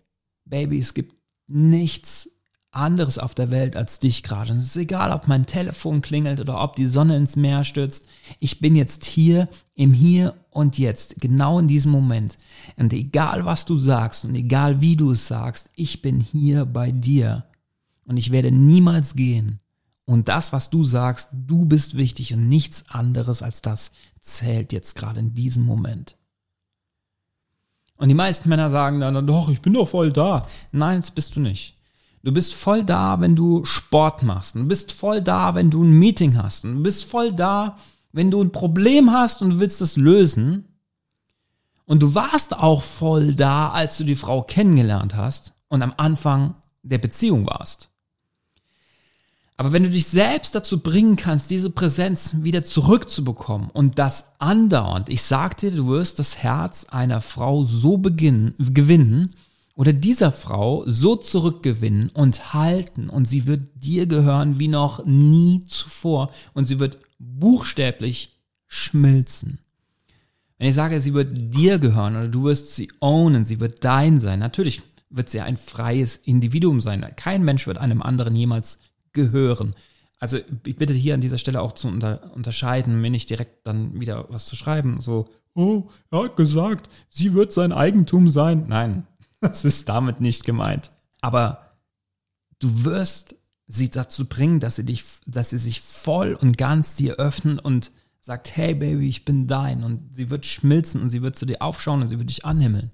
Baby, 0.46 0.79
es 0.79 0.93
gibt 0.93 1.15
nichts 1.48 2.31
anderes 2.72 3.18
auf 3.18 3.36
der 3.36 3.51
Welt 3.51 3.75
als 3.75 4.00
dich 4.00 4.24
gerade. 4.24 4.51
Und 4.51 4.60
es 4.60 4.68
ist 4.68 4.78
egal, 4.78 5.12
ob 5.12 5.28
mein 5.28 5.46
Telefon 5.46 6.01
klingelt 6.01 6.40
oder 6.40 6.63
ob 6.63 6.75
die 6.75 6.88
Sonne 6.88 7.18
ins 7.18 7.36
Meer 7.36 7.63
stürzt. 7.63 8.08
Ich 8.40 8.60
bin 8.60 8.75
jetzt 8.75 9.04
hier 9.04 9.50
im 9.75 9.94
Hier 9.94 10.36
und 10.50 10.78
Jetzt, 10.78 11.20
genau 11.20 11.60
in 11.60 11.68
diesem 11.68 11.92
Moment. 11.92 12.38
Und 12.78 12.94
egal, 12.94 13.46
was 13.46 13.66
du 13.66 13.78
sagst 13.78 14.25
und 14.25 14.36
egal, 14.36 14.80
wie 14.80 14.96
du 14.96 15.12
es 15.12 15.28
sagst, 15.28 15.70
ich 15.75 16.01
bin 16.01 16.20
hier 16.22 16.66
bei 16.66 16.92
dir. 16.92 17.46
Und 18.06 18.18
ich 18.18 18.32
werde 18.32 18.51
niemals 18.51 19.16
gehen. 19.16 19.60
Und 20.06 20.28
das, 20.28 20.51
was 20.51 20.70
du 20.70 20.84
sagst, 20.84 21.30
du 21.32 21.66
bist 21.66 21.98
wichtig 21.98 22.34
und 22.34 22.48
nichts 22.48 22.86
anderes 22.90 23.42
als 23.42 23.62
das 23.62 23.92
zählt 24.20 24.74
jetzt 24.74 24.96
gerade 24.96 25.20
in 25.20 25.34
diesem 25.34 25.63
Moment. 25.63 26.18
Und 27.98 28.10
die 28.10 28.16
meisten 28.16 28.50
Männer 28.50 28.72
sagen 28.72 29.00
dann, 29.00 29.25
doch, 29.28 29.50
ich 29.50 29.62
bin 29.62 29.74
doch 29.74 29.88
voll 29.88 30.12
da. 30.12 30.48
Nein, 30.72 31.01
das 31.01 31.12
bist 31.12 31.36
du 31.36 31.40
nicht. 31.40 31.78
Du 32.24 32.32
bist 32.32 32.54
voll 32.54 32.84
da, 32.84 33.20
wenn 33.20 33.36
du 33.36 33.66
Sport 33.66 34.24
machst. 34.24 34.56
Du 34.56 34.66
bist 34.66 34.92
voll 34.92 35.22
da, 35.22 35.56
wenn 35.56 35.70
du 35.72 35.84
ein 35.84 35.98
Meeting 35.98 36.38
hast. 36.38 36.63
Du 36.63 36.84
bist 36.84 37.06
voll 37.06 37.34
da, 37.34 37.78
wenn 38.12 38.30
du 38.30 38.42
ein 38.42 38.51
Problem 38.51 39.12
hast 39.12 39.42
und 39.42 39.51
du 39.51 39.60
willst 39.60 39.82
es 39.82 39.98
lösen. 39.98 40.66
Und 41.86 42.01
du 42.04 42.13
warst 42.13 42.58
auch 42.58 42.84
voll 42.84 43.34
da, 43.34 43.72
als 43.72 43.98
du 43.98 44.04
die 44.04 44.16
Frau 44.16 44.44
kennengelernt 44.44 45.16
hast 45.16 45.54
und 45.68 45.82
am 45.82 45.94
Anfang 45.98 46.56
der 46.84 47.00
Beziehung 47.00 47.48
warst. 47.48 47.90
Aber 49.58 49.74
wenn 49.74 49.84
du 49.84 49.90
dich 49.90 50.08
selbst 50.08 50.56
dazu 50.56 50.80
bringen 50.80 51.18
kannst, 51.18 51.51
diese 51.51 51.70
Präsenz 51.70 52.38
wieder 52.42 52.63
zurückzubekommen 52.63 53.70
und 53.70 54.00
das 54.00 54.32
andauernd, 54.40 55.10
ich 55.10 55.22
sag 55.22 55.58
dir, 55.58 55.70
du 55.70 55.88
wirst 55.88 56.18
das 56.18 56.38
Herz 56.38 56.86
einer 56.86 57.22
Frau 57.22 57.63
so 57.63 57.98
beginnen, 57.98 58.56
gewinnen, 58.58 59.36
oder 59.82 59.94
dieser 59.94 60.32
Frau 60.32 60.84
so 60.86 61.16
zurückgewinnen 61.16 62.12
und 62.14 62.54
halten 62.54 63.10
und 63.10 63.28
sie 63.28 63.48
wird 63.48 63.62
dir 63.74 64.06
gehören 64.06 64.60
wie 64.60 64.68
noch 64.68 65.08
nie 65.08 65.66
zuvor 65.66 66.30
und 66.54 66.66
sie 66.66 66.78
wird 66.78 67.00
buchstäblich 67.18 68.38
schmilzen. 68.68 69.58
Wenn 70.60 70.68
ich 70.68 70.76
sage, 70.76 71.02
sie 71.02 71.16
wird 71.16 71.32
dir 71.56 71.80
gehören 71.80 72.16
oder 72.16 72.28
du 72.28 72.44
wirst 72.44 72.76
sie 72.76 72.92
ownen, 73.00 73.44
sie 73.44 73.60
wird 73.60 73.84
dein 73.84 74.20
sein, 74.20 74.38
natürlich 74.38 74.84
wird 75.10 75.32
sie 75.32 75.42
ein 75.42 75.58
freies 75.58 76.16
Individuum 76.16 76.80
sein. 76.80 77.04
Kein 77.16 77.42
Mensch 77.44 77.66
wird 77.66 77.80
einem 77.80 78.04
anderen 78.04 78.36
jemals 78.36 78.78
gehören. 79.14 79.74
Also 80.20 80.38
ich 80.64 80.76
bitte 80.76 80.94
hier 80.94 81.16
an 81.16 81.22
dieser 81.22 81.40
Stelle 81.40 81.60
auch 81.60 81.72
zu 81.72 81.88
unter, 81.88 82.32
unterscheiden, 82.36 83.02
mir 83.02 83.10
nicht 83.10 83.32
direkt 83.32 83.66
dann 83.66 84.00
wieder 84.00 84.28
was 84.30 84.46
zu 84.46 84.56
schreiben, 84.56 85.00
so, 85.00 85.28
oh, 85.56 85.86
er 86.12 86.26
hat 86.26 86.36
gesagt, 86.36 86.88
sie 87.10 87.34
wird 87.34 87.52
sein 87.52 87.72
Eigentum 87.72 88.30
sein. 88.30 88.66
Nein, 88.68 89.08
das 89.52 89.66
ist 89.66 89.90
damit 89.90 90.22
nicht 90.22 90.46
gemeint. 90.46 90.92
Aber 91.20 91.78
du 92.60 92.86
wirst 92.86 93.36
sie 93.68 93.90
dazu 93.90 94.26
bringen, 94.26 94.60
dass 94.60 94.76
sie 94.76 94.86
dich, 94.86 95.04
dass 95.26 95.50
sie 95.50 95.58
sich 95.58 95.82
voll 95.82 96.34
und 96.34 96.58
ganz 96.58 96.96
dir 96.96 97.16
öffnen 97.16 97.60
und 97.60 97.92
sagt, 98.22 98.56
hey 98.56 98.76
Baby, 98.76 99.08
ich 99.08 99.26
bin 99.26 99.48
dein. 99.48 99.84
Und 99.84 100.16
sie 100.16 100.30
wird 100.30 100.46
schmilzen 100.46 101.02
und 101.02 101.10
sie 101.10 101.22
wird 101.22 101.36
zu 101.36 101.46
dir 101.46 101.62
aufschauen 101.62 102.02
und 102.02 102.10
sie 102.10 102.20
wird 102.20 102.30
dich 102.30 102.46
anhimmeln. 102.46 102.92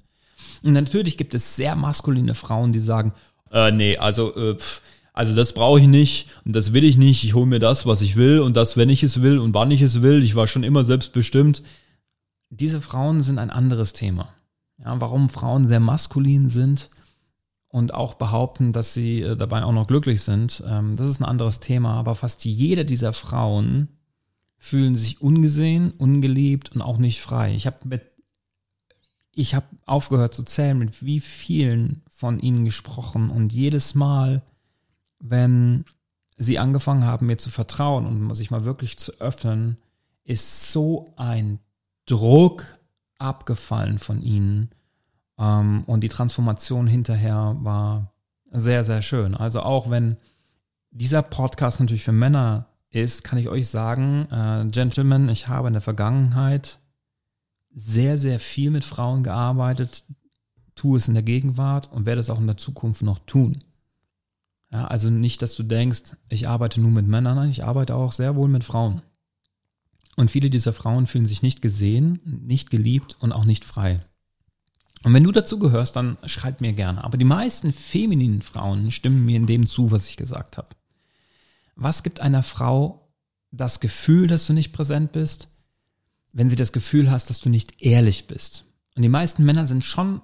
Und 0.64 0.74
natürlich 0.74 1.18
gibt 1.18 1.34
es 1.34 1.56
sehr 1.56 1.76
maskuline 1.76 2.34
Frauen, 2.34 2.72
die 2.72 2.80
sagen, 2.80 3.14
äh, 3.52 3.72
nee, 3.72 3.98
also, 3.98 4.36
äh, 4.36 4.58
also 5.14 5.36
das 5.36 5.54
brauche 5.54 5.80
ich 5.80 5.88
nicht 5.88 6.30
und 6.46 6.56
das 6.56 6.74
will 6.74 6.84
ich 6.84 6.98
nicht. 6.98 7.24
Ich 7.24 7.34
hole 7.34 7.46
mir 7.46 7.60
das, 7.60 7.86
was 7.86 8.02
ich 8.02 8.16
will 8.16 8.40
und 8.40 8.56
das, 8.56 8.78
wenn 8.78 8.90
ich 8.90 9.04
es 9.04 9.22
will 9.22 9.40
und 9.40 9.54
wann 9.54 9.72
ich 9.72 9.82
es 9.82 10.02
will. 10.02 10.24
Ich 10.24 10.36
war 10.36 10.48
schon 10.48 10.64
immer 10.64 10.86
selbstbestimmt. 10.86 11.64
Diese 12.50 12.82
Frauen 12.82 13.22
sind 13.22 13.40
ein 13.40 13.50
anderes 13.50 13.94
Thema. 13.94 14.34
Ja, 14.80 15.00
warum 15.02 15.30
Frauen 15.30 15.68
sehr 15.68 15.80
maskulin 15.80 16.50
sind 16.50 16.90
und 17.70 17.94
auch 17.94 18.16
behaupten, 18.16 18.74
dass 18.74 18.94
sie 18.94 19.22
äh, 19.22 19.36
dabei 19.36 19.64
auch 19.64 19.72
noch 19.72 19.88
glücklich 19.88 20.22
sind, 20.22 20.64
ähm, 20.68 20.96
das 20.96 21.08
ist 21.08 21.20
ein 21.20 21.26
anderes 21.26 21.60
Thema. 21.60 21.96
Aber 21.96 22.16
fast 22.16 22.46
jede 22.46 22.86
dieser 22.86 23.14
Frauen 23.14 23.90
fühlen 24.58 24.96
sich 24.96 25.22
ungesehen, 25.22 25.92
ungeliebt 25.92 26.74
und 26.74 26.82
auch 26.82 26.98
nicht 26.98 27.22
frei. 27.22 27.54
Ich 27.56 27.66
habe 27.66 27.78
mit 27.86 28.02
ich 29.38 29.54
habe 29.54 29.68
aufgehört 29.86 30.34
zu 30.34 30.42
zählen, 30.42 30.80
mit 30.80 31.06
wie 31.06 31.20
vielen 31.20 32.02
von 32.10 32.40
ihnen 32.40 32.66
gesprochen 32.66 33.30
und 33.30 33.54
jedes 33.54 33.94
Mal, 33.94 34.42
wenn 35.20 35.86
sie 36.38 36.58
angefangen 36.58 37.06
haben, 37.06 37.28
mir 37.28 37.38
zu 37.38 37.52
vertrauen 37.52 38.08
und 38.08 38.34
sich 38.34 38.50
mal 38.50 38.66
wirklich 38.66 38.98
zu 38.98 39.12
öffnen, 39.20 39.78
ist 40.24 40.72
so 40.72 41.14
ein 41.18 41.60
Druck 42.08 42.77
abgefallen 43.20 44.00
von 44.00 44.22
ihnen. 44.22 44.70
Ähm, 45.38 45.84
und 45.86 46.02
die 46.02 46.10
Transformation 46.10 46.88
hinterher 46.88 47.56
war 47.60 48.14
sehr, 48.52 48.84
sehr 48.84 49.02
schön. 49.02 49.36
Also 49.36 49.62
auch 49.62 49.90
wenn 49.90 50.18
dieser 50.92 51.22
Podcast 51.22 51.80
natürlich 51.80 52.04
für 52.04 52.12
Männer 52.12 52.68
ist, 52.90 53.24
kann 53.24 53.38
ich 53.38 53.50
euch 53.50 53.68
sagen, 53.68 54.28
äh, 54.32 54.66
Gentlemen, 54.72 55.30
ich 55.30 55.48
habe 55.48 55.68
in 55.68 55.74
der 55.74 55.82
Vergangenheit 55.82 56.80
sehr, 57.74 58.18
sehr 58.18 58.40
viel 58.40 58.72
mit 58.72 58.84
Frauen 58.84 59.24
gearbeitet, 59.24 60.04
tue 60.74 60.98
es 60.98 61.08
in 61.08 61.14
der 61.14 61.24
Gegenwart 61.24 61.92
und 61.92 62.06
werde 62.06 62.22
es 62.22 62.30
auch 62.30 62.40
in 62.40 62.48
der 62.48 62.58
Zukunft 62.58 63.04
noch 63.04 63.20
tun. 63.20 63.60
Ja, 64.72 64.88
also 64.88 65.10
nicht, 65.10 65.42
dass 65.42 65.56
du 65.56 65.64
denkst, 65.64 66.16
ich 66.30 66.48
arbeite 66.48 66.82
nur 66.82 66.92
mit 66.92 67.08
Männern, 67.08 67.38
nein, 67.38 67.50
ich 67.50 67.64
arbeite 67.64 67.96
auch 67.96 68.12
sehr 68.12 68.36
wohl 68.36 68.50
mit 68.50 68.64
Frauen. 68.64 69.02
Und 70.18 70.32
viele 70.32 70.50
dieser 70.50 70.74
Frauen 70.74 71.08
fühlen 71.08 71.28
sich 71.28 71.44
nicht 71.44 71.62
gesehen, 71.62 72.20
nicht 72.26 72.70
geliebt 72.70 73.16
und 73.20 73.32
auch 73.32 73.46
nicht 73.46 73.64
frei. 73.64 74.02
Und 75.04 75.14
wenn 75.14 75.24
du 75.24 75.32
dazu 75.32 75.60
gehörst, 75.60 75.96
dann 75.96 76.18
schreib 76.26 76.60
mir 76.60 76.74
gerne. 76.74 77.04
Aber 77.04 77.18
die 77.18 77.24
meisten 77.24 77.72
femininen 77.72 78.42
Frauen 78.42 78.92
stimmen 78.92 79.26
mir 79.26 79.38
in 79.38 79.46
dem 79.46 79.68
zu, 79.68 79.92
was 79.92 80.10
ich 80.10 80.18
gesagt 80.18 80.58
habe. 80.58 80.70
Was 81.76 82.02
gibt 82.02 82.20
einer 82.20 82.42
Frau 82.42 83.14
das 83.52 83.80
Gefühl, 83.80 84.28
dass 84.28 84.48
du 84.48 84.54
nicht 84.54 84.74
präsent 84.74 85.12
bist, 85.12 85.50
wenn 86.34 86.50
sie 86.50 86.56
das 86.56 86.72
Gefühl 86.72 87.12
hast, 87.12 87.30
dass 87.30 87.40
du 87.40 87.50
nicht 87.50 87.82
ehrlich 87.82 88.26
bist? 88.26 88.66
Und 88.96 89.04
die 89.04 89.10
meisten 89.10 89.46
Männer 89.46 89.68
sind 89.68 89.86
schon 89.86 90.22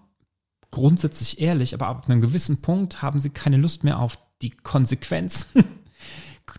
grundsätzlich 0.72 1.40
ehrlich, 1.40 1.76
aber 1.76 1.86
ab 1.86 2.10
einem 2.10 2.20
gewissen 2.20 2.58
Punkt 2.58 3.04
haben 3.04 3.20
sie 3.20 3.30
keine 3.30 3.58
Lust 3.58 3.84
mehr 3.84 4.00
auf 4.00 4.18
die 4.42 4.50
Konsequenzen, 4.50 5.64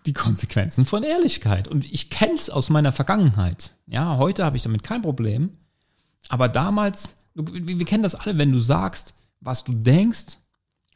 die 0.07 0.13
Konsequenzen 0.13 0.85
von 0.85 1.03
Ehrlichkeit. 1.03 1.69
Und 1.69 1.85
ich 1.85 2.11
kenne 2.11 2.35
es 2.35 2.51
aus 2.51 2.71
meiner 2.71 2.93
Vergangenheit. 2.93 3.73
Ja, 3.87 4.17
heute 4.17 4.45
habe 4.45 4.57
ich 4.57 4.63
damit 4.63 4.83
kein 4.83 5.03
Problem. 5.03 5.51
Aber 6.29 6.49
damals, 6.49 7.15
wir 7.35 7.85
kennen 7.85 8.03
das 8.03 8.15
alle, 8.15 8.39
wenn 8.39 8.53
du 8.53 8.59
sagst, 8.59 9.15
was 9.41 9.65
du 9.65 9.73
denkst 9.73 10.39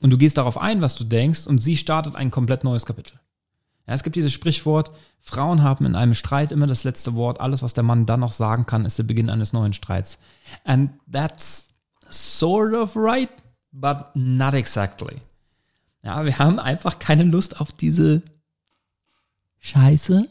und 0.00 0.10
du 0.10 0.18
gehst 0.18 0.38
darauf 0.38 0.58
ein, 0.58 0.80
was 0.80 0.96
du 0.96 1.04
denkst 1.04 1.46
und 1.46 1.58
sie 1.58 1.76
startet 1.76 2.16
ein 2.16 2.30
komplett 2.30 2.64
neues 2.64 2.86
Kapitel. 2.86 3.18
Ja, 3.86 3.94
es 3.94 4.02
gibt 4.02 4.16
dieses 4.16 4.32
Sprichwort, 4.32 4.90
Frauen 5.18 5.62
haben 5.62 5.86
in 5.86 5.94
einem 5.94 6.14
Streit 6.14 6.52
immer 6.52 6.66
das 6.66 6.84
letzte 6.84 7.14
Wort. 7.14 7.40
Alles, 7.40 7.62
was 7.62 7.74
der 7.74 7.84
Mann 7.84 8.06
dann 8.06 8.20
noch 8.20 8.32
sagen 8.32 8.66
kann, 8.66 8.84
ist 8.84 8.98
der 8.98 9.04
Beginn 9.04 9.30
eines 9.30 9.52
neuen 9.52 9.72
Streits. 9.72 10.18
And 10.64 10.90
that's 11.10 11.70
sort 12.10 12.74
of 12.74 12.96
right, 12.96 13.30
but 13.72 14.06
not 14.14 14.54
exactly. 14.54 15.22
Ja, 16.02 16.24
wir 16.24 16.38
haben 16.38 16.58
einfach 16.58 16.98
keine 16.98 17.24
Lust 17.24 17.60
auf 17.60 17.72
diese 17.72 18.22
Scheiße. 19.60 20.28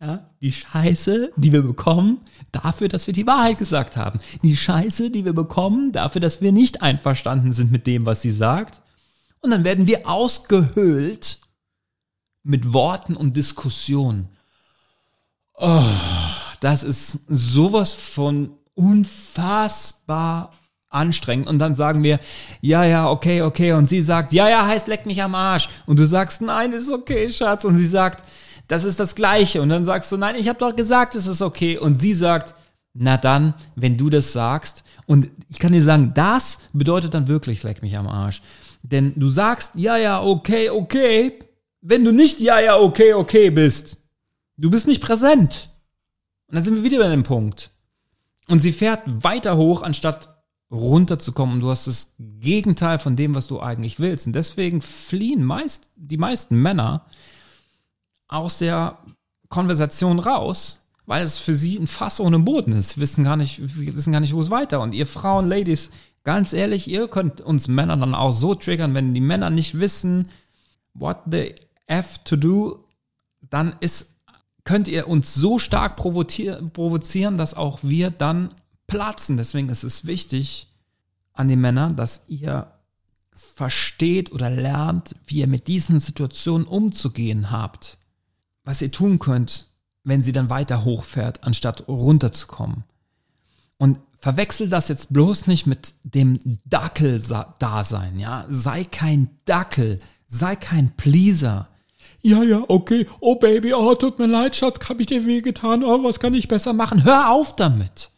Ja, 0.00 0.30
die 0.40 0.50
Scheiße, 0.50 1.30
die 1.36 1.52
wir 1.52 1.62
bekommen, 1.62 2.18
dafür, 2.50 2.88
dass 2.88 3.06
wir 3.06 3.14
die 3.14 3.26
Wahrheit 3.26 3.58
gesagt 3.58 3.96
haben. 3.96 4.18
Die 4.42 4.56
Scheiße, 4.56 5.10
die 5.12 5.24
wir 5.24 5.32
bekommen, 5.32 5.92
dafür, 5.92 6.20
dass 6.20 6.40
wir 6.40 6.50
nicht 6.50 6.82
einverstanden 6.82 7.52
sind 7.52 7.70
mit 7.70 7.86
dem, 7.86 8.04
was 8.04 8.20
sie 8.20 8.32
sagt. 8.32 8.80
Und 9.42 9.52
dann 9.52 9.62
werden 9.62 9.86
wir 9.86 10.08
ausgehöhlt 10.08 11.38
mit 12.42 12.72
Worten 12.72 13.16
und 13.16 13.36
Diskussionen. 13.36 14.28
Oh, 15.54 15.84
das 16.58 16.82
ist 16.82 17.20
sowas 17.28 17.92
von 17.92 18.56
unfassbar 18.74 20.52
anstrengend. 20.88 21.46
Und 21.48 21.58
dann 21.58 21.74
sagen 21.74 22.02
wir, 22.02 22.18
ja, 22.60 22.84
ja, 22.84 23.08
okay, 23.08 23.42
okay. 23.42 23.72
Und 23.72 23.88
sie 23.88 24.02
sagt, 24.02 24.32
ja, 24.32 24.48
ja, 24.48 24.66
heißt 24.66 24.88
leck 24.88 25.06
mich 25.06 25.22
am 25.22 25.34
Arsch. 25.34 25.68
Und 25.86 25.98
du 25.98 26.06
sagst, 26.06 26.42
nein, 26.42 26.72
ist 26.72 26.90
okay, 26.90 27.30
Schatz. 27.30 27.64
Und 27.64 27.78
sie 27.78 27.86
sagt, 27.86 28.24
das 28.72 28.84
ist 28.84 28.98
das 28.98 29.14
Gleiche. 29.14 29.62
Und 29.62 29.68
dann 29.68 29.84
sagst 29.84 30.10
du, 30.10 30.16
nein, 30.16 30.36
ich 30.36 30.48
habe 30.48 30.58
doch 30.58 30.74
gesagt, 30.74 31.14
es 31.14 31.26
ist 31.26 31.42
okay. 31.42 31.78
Und 31.78 31.96
sie 31.96 32.14
sagt, 32.14 32.54
na 32.94 33.16
dann, 33.16 33.54
wenn 33.74 33.96
du 33.96 34.10
das 34.10 34.32
sagst. 34.32 34.84
Und 35.06 35.30
ich 35.48 35.58
kann 35.58 35.72
dir 35.72 35.82
sagen, 35.82 36.12
das 36.14 36.60
bedeutet 36.72 37.14
dann 37.14 37.28
wirklich 37.28 37.62
leck 37.62 37.82
mich 37.82 37.96
am 37.96 38.08
Arsch. 38.08 38.42
Denn 38.82 39.12
du 39.16 39.28
sagst, 39.28 39.72
ja, 39.76 39.96
ja, 39.96 40.22
okay, 40.22 40.70
okay 40.70 41.38
wenn 41.82 42.04
du 42.04 42.12
nicht 42.12 42.40
ja, 42.40 42.60
ja, 42.60 42.78
okay, 42.78 43.12
okay 43.12 43.50
bist. 43.50 43.98
Du 44.56 44.70
bist 44.70 44.86
nicht 44.86 45.02
präsent. 45.02 45.68
Und 46.46 46.54
dann 46.54 46.64
sind 46.64 46.76
wir 46.76 46.84
wieder 46.84 46.98
bei 46.98 47.08
dem 47.08 47.24
Punkt. 47.24 47.70
Und 48.48 48.60
sie 48.60 48.72
fährt 48.72 49.24
weiter 49.24 49.56
hoch, 49.56 49.82
anstatt 49.82 50.28
runterzukommen. 50.70 51.56
Und 51.56 51.60
du 51.60 51.70
hast 51.70 51.86
das 51.86 52.14
Gegenteil 52.18 52.98
von 52.98 53.16
dem, 53.16 53.34
was 53.34 53.48
du 53.48 53.60
eigentlich 53.60 53.98
willst. 53.98 54.26
Und 54.26 54.32
deswegen 54.34 54.80
fliehen 54.80 55.44
meist 55.44 55.90
die 55.96 56.16
meisten 56.16 56.56
Männer 56.56 57.06
aus 58.32 58.58
der 58.58 58.98
Konversation 59.48 60.18
raus, 60.18 60.86
weil 61.06 61.24
es 61.24 61.38
für 61.38 61.54
sie 61.54 61.76
ein 61.78 61.86
Fass 61.86 62.20
ohne 62.20 62.38
Boden 62.38 62.72
ist. 62.72 62.96
Wir 62.96 63.02
wissen 63.02 63.24
gar 63.24 63.36
nicht, 63.36 63.60
wissen 63.60 64.12
gar 64.12 64.20
nicht, 64.20 64.34
wo 64.34 64.40
es 64.40 64.50
weiter. 64.50 64.80
Und 64.80 64.94
ihr 64.94 65.06
Frauen, 65.06 65.48
Ladies, 65.48 65.90
ganz 66.24 66.52
ehrlich, 66.52 66.88
ihr 66.88 67.08
könnt 67.08 67.40
uns 67.40 67.68
Männer 67.68 67.96
dann 67.96 68.14
auch 68.14 68.32
so 68.32 68.54
triggern, 68.54 68.94
wenn 68.94 69.14
die 69.14 69.20
Männer 69.20 69.50
nicht 69.50 69.78
wissen, 69.78 70.28
what 70.94 71.18
the 71.30 71.54
F 71.86 72.18
to 72.24 72.36
do, 72.36 72.84
dann 73.40 73.76
ist, 73.80 74.16
könnt 74.64 74.88
ihr 74.88 75.08
uns 75.08 75.34
so 75.34 75.58
stark 75.58 75.96
provozieren, 75.96 77.36
dass 77.36 77.54
auch 77.54 77.80
wir 77.82 78.10
dann 78.10 78.54
platzen. 78.86 79.36
Deswegen 79.36 79.68
ist 79.68 79.84
es 79.84 80.06
wichtig 80.06 80.68
an 81.34 81.48
die 81.48 81.56
Männer, 81.56 81.90
dass 81.92 82.24
ihr 82.28 82.72
versteht 83.34 84.32
oder 84.32 84.50
lernt, 84.50 85.16
wie 85.26 85.40
ihr 85.40 85.46
mit 85.46 85.66
diesen 85.66 86.00
Situationen 86.00 86.66
umzugehen 86.66 87.50
habt. 87.50 87.98
Was 88.64 88.82
ihr 88.82 88.90
tun 88.90 89.18
könnt, 89.18 89.66
wenn 90.04 90.22
sie 90.22 90.32
dann 90.32 90.50
weiter 90.50 90.84
hochfährt, 90.84 91.44
anstatt 91.44 91.88
runterzukommen. 91.88 92.84
Und 93.78 93.98
verwechsel 94.18 94.68
das 94.68 94.88
jetzt 94.88 95.12
bloß 95.12 95.48
nicht 95.48 95.66
mit 95.66 95.94
dem 96.04 96.38
Dackel-Dasein, 96.66 98.18
ja. 98.18 98.46
Sei 98.48 98.84
kein 98.84 99.30
Dackel, 99.44 100.00
sei 100.28 100.56
kein 100.56 100.96
Pleaser. 100.96 101.68
Ja, 102.20 102.42
ja, 102.44 102.64
okay. 102.68 103.06
Oh 103.18 103.34
Baby, 103.34 103.74
oh, 103.74 103.94
tut 103.96 104.18
mir 104.18 104.26
leid, 104.26 104.54
Schatz, 104.54 104.78
hab 104.88 105.00
ich 105.00 105.06
dir 105.06 105.26
wehgetan. 105.26 105.82
Oh, 105.82 106.04
was 106.04 106.20
kann 106.20 106.34
ich 106.34 106.46
besser 106.46 106.72
machen? 106.72 107.02
Hör 107.02 107.30
auf 107.30 107.56
damit. 107.56 108.10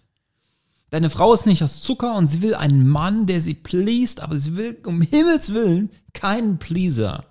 Deine 0.91 1.11
Frau 1.11 1.33
ist 1.33 1.47
nicht 1.47 1.65
aus 1.65 1.83
Zucker 1.83 2.15
und 2.15 2.27
sie 2.27 2.43
will 2.43 2.55
einen 2.55 2.87
Mann, 2.87 3.27
der 3.27 3.41
sie 3.41 3.55
pleased, 3.55 4.21
aber 4.21 4.37
sie 4.37 4.57
will 4.57 4.77
um 4.85 5.01
Himmels 5.01 5.53
Willen 5.53 5.91
keinen 6.13 6.59
Pleaser. 6.59 7.25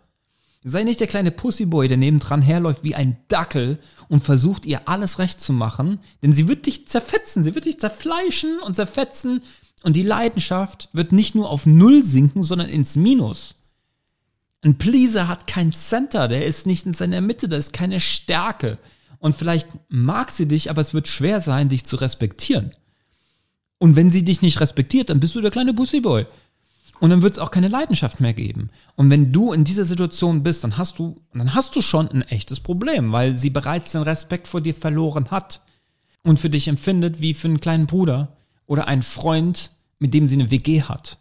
Sei 0.63 0.83
nicht 0.83 0.99
der 0.99 1.07
kleine 1.07 1.31
Pussyboy, 1.31 1.87
der 1.87 1.97
nebendran 1.97 2.41
herläuft 2.41 2.83
wie 2.83 2.95
ein 2.95 3.17
Dackel 3.27 3.79
und 4.07 4.23
versucht 4.23 4.65
ihr 4.65 4.87
alles 4.87 5.19
recht 5.19 5.41
zu 5.41 5.51
machen, 5.51 5.99
denn 6.21 6.31
sie 6.31 6.47
wird 6.47 6.65
dich 6.65 6.87
zerfetzen, 6.87 7.43
sie 7.43 7.53
wird 7.53 7.65
dich 7.65 7.79
zerfleischen 7.79 8.59
und 8.59 8.75
zerfetzen 8.75 9.41
und 9.83 9.95
die 9.95 10.03
Leidenschaft 10.03 10.89
wird 10.93 11.11
nicht 11.11 11.35
nur 11.35 11.49
auf 11.49 11.65
Null 11.65 12.03
sinken, 12.03 12.43
sondern 12.43 12.69
ins 12.69 12.95
Minus. 12.95 13.55
Ein 14.61 14.77
Pleaser 14.77 15.27
hat 15.27 15.45
kein 15.45 15.73
Center, 15.73 16.29
der 16.29 16.45
ist 16.45 16.65
nicht 16.65 16.85
in 16.85 16.93
seiner 16.93 17.19
Mitte, 17.19 17.49
da 17.49 17.57
ist 17.57 17.73
keine 17.73 17.99
Stärke. 17.99 18.77
Und 19.19 19.35
vielleicht 19.35 19.67
mag 19.89 20.31
sie 20.31 20.47
dich, 20.47 20.69
aber 20.69 20.79
es 20.79 20.93
wird 20.93 21.09
schwer 21.09 21.41
sein, 21.41 21.67
dich 21.67 21.85
zu 21.85 21.97
respektieren. 21.97 22.71
Und 23.77 23.97
wenn 23.97 24.11
sie 24.11 24.23
dich 24.23 24.41
nicht 24.41 24.61
respektiert, 24.61 25.09
dann 25.09 25.19
bist 25.19 25.35
du 25.35 25.41
der 25.41 25.51
kleine 25.51 25.73
Pussyboy. 25.73 26.25
Und 27.03 27.09
dann 27.09 27.21
wird 27.21 27.33
es 27.33 27.39
auch 27.39 27.51
keine 27.51 27.67
Leidenschaft 27.67 28.21
mehr 28.21 28.33
geben. 28.33 28.69
Und 28.95 29.09
wenn 29.09 29.33
du 29.33 29.51
in 29.51 29.65
dieser 29.65 29.83
Situation 29.83 30.41
bist, 30.41 30.63
dann 30.63 30.77
hast 30.77 30.99
du, 30.99 31.19
dann 31.33 31.53
hast 31.53 31.75
du 31.75 31.81
schon 31.81 32.07
ein 32.07 32.21
echtes 32.21 32.61
Problem, 32.61 33.11
weil 33.11 33.35
sie 33.35 33.49
bereits 33.49 33.91
den 33.91 34.03
Respekt 34.03 34.47
vor 34.47 34.61
dir 34.61 34.73
verloren 34.73 35.29
hat 35.29 35.59
und 36.23 36.39
für 36.39 36.49
dich 36.49 36.69
empfindet 36.69 37.19
wie 37.19 37.33
für 37.33 37.49
einen 37.49 37.59
kleinen 37.59 37.87
Bruder 37.87 38.37
oder 38.67 38.87
einen 38.87 39.03
Freund, 39.03 39.71
mit 39.99 40.13
dem 40.13 40.27
sie 40.27 40.35
eine 40.35 40.49
WG 40.49 40.83
hat. 40.83 41.17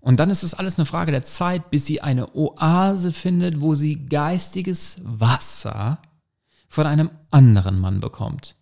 Und 0.00 0.18
dann 0.18 0.30
ist 0.30 0.44
es 0.44 0.54
alles 0.54 0.78
eine 0.78 0.86
Frage 0.86 1.12
der 1.12 1.24
Zeit, 1.24 1.68
bis 1.68 1.84
sie 1.84 2.00
eine 2.00 2.34
Oase 2.34 3.12
findet, 3.12 3.60
wo 3.60 3.74
sie 3.74 4.06
geistiges 4.06 4.96
Wasser 5.04 5.98
von 6.70 6.86
einem 6.86 7.10
anderen 7.30 7.78
Mann 7.78 8.00
bekommt. 8.00 8.56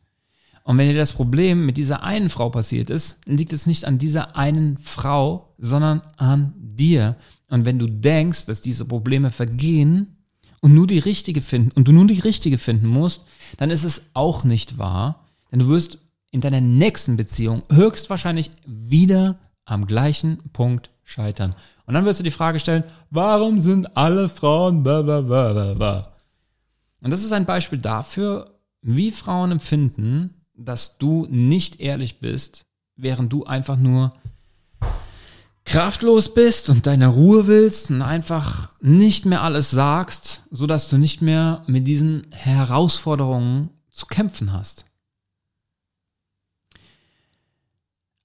Und 0.70 0.78
wenn 0.78 0.88
dir 0.88 0.94
das 0.94 1.14
Problem 1.14 1.66
mit 1.66 1.78
dieser 1.78 2.04
einen 2.04 2.30
Frau 2.30 2.48
passiert 2.48 2.90
ist, 2.90 3.18
liegt 3.26 3.52
es 3.52 3.66
nicht 3.66 3.86
an 3.86 3.98
dieser 3.98 4.36
einen 4.36 4.78
Frau, 4.78 5.52
sondern 5.58 6.00
an 6.16 6.52
dir. 6.56 7.16
Und 7.48 7.64
wenn 7.64 7.80
du 7.80 7.88
denkst, 7.88 8.46
dass 8.46 8.60
diese 8.60 8.84
Probleme 8.84 9.32
vergehen 9.32 10.18
und 10.60 10.72
nur 10.72 10.86
die 10.86 11.00
richtige 11.00 11.40
finden 11.40 11.72
und 11.72 11.88
du 11.88 11.92
nur 11.92 12.06
die 12.06 12.20
richtige 12.20 12.56
finden 12.56 12.86
musst, 12.86 13.24
dann 13.56 13.70
ist 13.70 13.82
es 13.82 14.10
auch 14.14 14.44
nicht 14.44 14.78
wahr, 14.78 15.26
denn 15.50 15.58
du 15.58 15.66
wirst 15.66 15.98
in 16.30 16.40
deiner 16.40 16.60
nächsten 16.60 17.16
Beziehung 17.16 17.64
höchstwahrscheinlich 17.72 18.52
wieder 18.64 19.40
am 19.64 19.88
gleichen 19.88 20.38
Punkt 20.52 20.90
scheitern. 21.02 21.56
Und 21.86 21.94
dann 21.94 22.04
wirst 22.04 22.20
du 22.20 22.24
die 22.24 22.30
Frage 22.30 22.60
stellen, 22.60 22.84
warum 23.10 23.58
sind 23.58 23.96
alle 23.96 24.28
Frauen 24.28 24.84
blah. 24.84 26.12
Und 27.00 27.10
das 27.10 27.24
ist 27.24 27.32
ein 27.32 27.44
Beispiel 27.44 27.80
dafür, 27.80 28.54
wie 28.82 29.10
Frauen 29.10 29.50
empfinden, 29.50 30.36
dass 30.64 30.98
du 30.98 31.26
nicht 31.30 31.80
ehrlich 31.80 32.20
bist, 32.20 32.62
während 32.96 33.32
du 33.32 33.44
einfach 33.44 33.76
nur 33.76 34.14
kraftlos 35.64 36.34
bist 36.34 36.68
und 36.68 36.86
deine 36.86 37.08
Ruhe 37.08 37.46
willst 37.46 37.90
und 37.90 38.02
einfach 38.02 38.72
nicht 38.80 39.24
mehr 39.24 39.42
alles 39.42 39.70
sagst, 39.70 40.42
sodass 40.50 40.88
du 40.88 40.98
nicht 40.98 41.22
mehr 41.22 41.62
mit 41.66 41.86
diesen 41.86 42.26
Herausforderungen 42.32 43.70
zu 43.90 44.06
kämpfen 44.06 44.52
hast. 44.52 44.86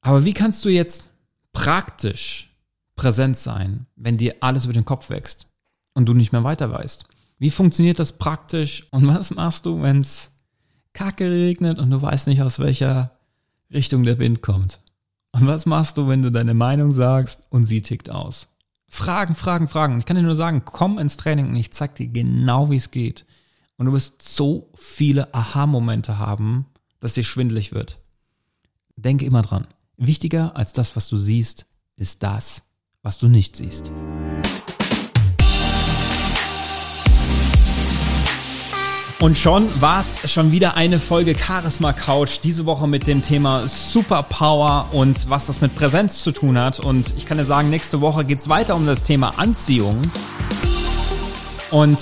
Aber 0.02 0.26
wie 0.26 0.34
kannst 0.34 0.64
du 0.66 0.70
jetzt 0.70 1.12
praktisch 1.54 2.52
präsent 2.96 3.38
sein, 3.38 3.88
wenn 3.96 4.18
dir 4.18 4.36
alles 4.42 4.66
über 4.66 4.74
den 4.74 4.86
Kopf 4.86 5.10
wächst 5.10 5.48
und 5.94 6.06
du 6.08 6.14
nicht 6.14 6.32
mehr 6.32 6.44
weiter 6.44 6.72
weißt? 6.72 7.06
Wie 7.38 7.52
funktioniert 7.52 8.00
das 8.00 8.18
praktisch 8.18 8.88
und 8.92 9.08
was 9.08 9.32
machst 9.32 9.66
du, 9.66 9.82
wenn 9.82 10.00
es 10.00 10.32
kacke 10.96 11.30
regnet 11.30 11.78
und 11.78 11.92
du 11.92 12.02
weißt 12.02 12.26
nicht, 12.28 12.42
aus 12.42 12.58
welcher 12.58 13.12
Richtung 13.72 14.04
der 14.04 14.18
Wind 14.18 14.42
kommt? 14.42 14.80
Und 15.32 15.46
was 15.46 15.66
machst 15.66 15.98
du, 15.98 16.08
wenn 16.08 16.24
du 16.24 16.32
deine 16.32 16.54
Meinung 16.54 16.92
sagst 16.92 17.42
und 17.50 17.66
sie 17.66 17.82
tickt 17.82 18.10
aus? 18.10 18.48
Fragen, 18.88 19.36
Fragen, 19.36 19.68
Fragen. 19.68 20.00
Ich 20.00 20.06
kann 20.06 20.16
dir 20.16 20.24
nur 20.24 20.38
sagen, 20.38 20.64
komm 20.64 20.98
ins 20.98 21.18
Training 21.18 21.50
und 21.50 21.56
ich 21.58 21.74
zeig 21.74 21.96
dir 21.96 22.08
genau, 22.08 22.72
wie 22.72 22.78
es 22.78 22.92
geht. 22.92 23.26
Und 23.78 23.88
du 23.88 23.92
wirst 23.92 24.22
so 24.22 24.72
viele 24.76 25.34
Aha-Momente 25.34 26.18
haben, 26.18 26.66
dass 27.02 27.14
dir 27.14 27.24
schwindelig 27.24 27.74
wird. 27.74 28.00
Denke 28.96 29.26
immer 29.26 29.42
dran. 29.42 29.68
Wichtiger 29.98 30.56
als 30.56 30.72
das, 30.72 30.96
was 30.96 31.10
du 31.10 31.18
siehst, 31.18 31.66
ist 31.98 32.24
das, 32.24 32.64
was 33.02 33.18
du 33.18 33.28
nicht 33.28 33.58
siehst. 33.58 33.92
Und 39.22 39.38
schon 39.38 39.70
war 39.82 40.02
es 40.02 40.30
schon 40.30 40.52
wieder 40.52 40.76
eine 40.76 41.00
Folge 41.00 41.36
Charisma 41.36 41.94
Couch. 41.94 42.40
Diese 42.44 42.66
Woche 42.66 42.86
mit 42.86 43.08
dem 43.08 43.22
Thema 43.22 43.66
Superpower 43.66 44.90
und 44.92 45.30
was 45.30 45.46
das 45.46 45.62
mit 45.62 45.74
Präsenz 45.74 46.22
zu 46.22 46.32
tun 46.32 46.60
hat. 46.60 46.82
Und 46.82 47.14
ich 47.18 47.26
kann 47.26 47.38
dir 47.38 47.46
sagen, 47.46 47.70
nächste 47.70 48.02
Woche 48.02 48.26
geht 48.26 48.40
es 48.40 48.50
weiter 48.50 48.76
um 48.76 48.86
das 48.86 49.04
Thema 49.04 49.36
Anziehung. 49.38 50.02
Und 51.72 51.98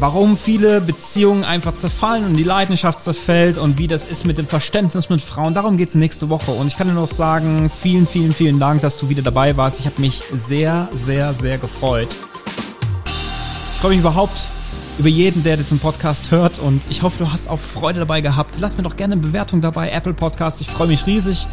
warum 0.00 0.36
viele 0.36 0.80
Beziehungen 0.80 1.44
einfach 1.44 1.76
zerfallen 1.76 2.24
und 2.24 2.36
die 2.36 2.44
Leidenschaft 2.44 3.00
zerfällt 3.00 3.56
und 3.56 3.78
wie 3.78 3.86
das 3.86 4.04
ist 4.04 4.26
mit 4.26 4.36
dem 4.36 4.48
Verständnis 4.48 5.08
mit 5.10 5.22
Frauen. 5.22 5.54
Darum 5.54 5.76
geht 5.76 5.90
es 5.90 5.94
nächste 5.94 6.30
Woche. 6.30 6.50
Und 6.50 6.66
ich 6.66 6.76
kann 6.76 6.88
dir 6.88 6.94
noch 6.94 7.08
sagen, 7.08 7.70
vielen, 7.70 8.08
vielen, 8.08 8.34
vielen 8.34 8.58
Dank, 8.58 8.80
dass 8.80 8.96
du 8.96 9.08
wieder 9.08 9.22
dabei 9.22 9.56
warst. 9.56 9.78
Ich 9.78 9.86
habe 9.86 10.00
mich 10.00 10.20
sehr, 10.32 10.88
sehr, 10.96 11.32
sehr 11.32 11.58
gefreut. 11.58 12.08
Ich 13.06 13.80
freue 13.80 13.90
mich 13.90 14.00
überhaupt 14.00 14.48
über 14.98 15.08
jeden, 15.08 15.42
der 15.42 15.56
diesen 15.56 15.78
Podcast 15.78 16.30
hört. 16.30 16.58
Und 16.58 16.82
ich 16.88 17.02
hoffe, 17.02 17.18
du 17.18 17.32
hast 17.32 17.48
auch 17.48 17.58
Freude 17.58 18.00
dabei 18.00 18.20
gehabt. 18.20 18.56
Lass 18.60 18.76
mir 18.76 18.82
doch 18.82 18.96
gerne 18.96 19.12
eine 19.12 19.22
Bewertung 19.22 19.60
dabei, 19.60 19.90
Apple 19.90 20.14
Podcast. 20.14 20.60
Ich 20.60 20.68
freue 20.68 20.88
mich 20.88 21.06
riesig. 21.06 21.46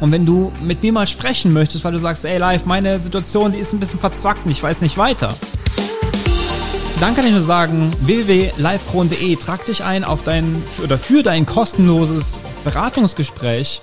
Und 0.00 0.12
wenn 0.12 0.26
du 0.26 0.52
mit 0.62 0.82
mir 0.82 0.92
mal 0.92 1.06
sprechen 1.06 1.52
möchtest, 1.52 1.84
weil 1.84 1.92
du 1.92 1.98
sagst, 1.98 2.24
ey, 2.24 2.38
live, 2.38 2.64
meine 2.64 2.98
Situation, 3.00 3.52
die 3.52 3.58
ist 3.58 3.72
ein 3.72 3.80
bisschen 3.80 4.00
verzwackt 4.00 4.44
und 4.44 4.50
ich 4.50 4.62
weiß 4.62 4.80
nicht 4.80 4.98
weiter. 4.98 5.34
Dann 7.00 7.14
kann 7.14 7.24
ich 7.24 7.32
nur 7.32 7.40
sagen, 7.40 7.90
www.livekron.de, 8.00 9.36
trag 9.36 9.64
dich 9.64 9.82
ein 9.82 10.04
auf 10.04 10.22
dein, 10.22 10.62
oder 10.82 10.98
für 10.98 11.22
dein 11.22 11.46
kostenloses 11.46 12.40
Beratungsgespräch 12.62 13.80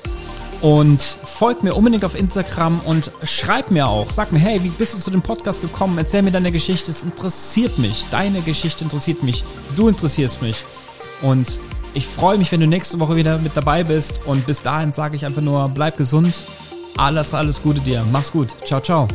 und 0.61 1.01
folg 1.01 1.63
mir 1.63 1.75
unbedingt 1.75 2.03
auf 2.03 2.15
Instagram 2.15 2.79
und 2.85 3.11
schreib 3.23 3.71
mir 3.71 3.87
auch. 3.87 4.09
Sag 4.09 4.31
mir, 4.31 4.39
hey, 4.39 4.63
wie 4.63 4.69
bist 4.69 4.93
du 4.93 4.97
zu 4.97 5.11
dem 5.11 5.21
Podcast 5.21 5.61
gekommen? 5.61 5.97
Erzähl 5.97 6.21
mir 6.21 6.31
deine 6.31 6.51
Geschichte. 6.51 6.91
Es 6.91 7.03
interessiert 7.03 7.77
mich. 7.77 8.05
Deine 8.11 8.41
Geschichte 8.41 8.83
interessiert 8.83 9.23
mich. 9.23 9.43
Du 9.75 9.87
interessierst 9.87 10.41
mich. 10.41 10.63
Und 11.21 11.59
ich 11.93 12.07
freue 12.07 12.37
mich, 12.37 12.51
wenn 12.51 12.59
du 12.59 12.67
nächste 12.67 12.99
Woche 12.99 13.15
wieder 13.15 13.37
mit 13.39 13.55
dabei 13.55 13.83
bist. 13.83 14.21
Und 14.25 14.45
bis 14.45 14.61
dahin 14.61 14.93
sage 14.93 15.15
ich 15.15 15.25
einfach 15.25 15.41
nur, 15.41 15.69
bleib 15.69 15.97
gesund. 15.97 16.33
Alles, 16.97 17.33
alles 17.33 17.61
Gute 17.61 17.79
dir. 17.79 18.03
Mach's 18.11 18.31
gut. 18.31 18.49
Ciao, 18.65 18.81
ciao. 18.81 19.07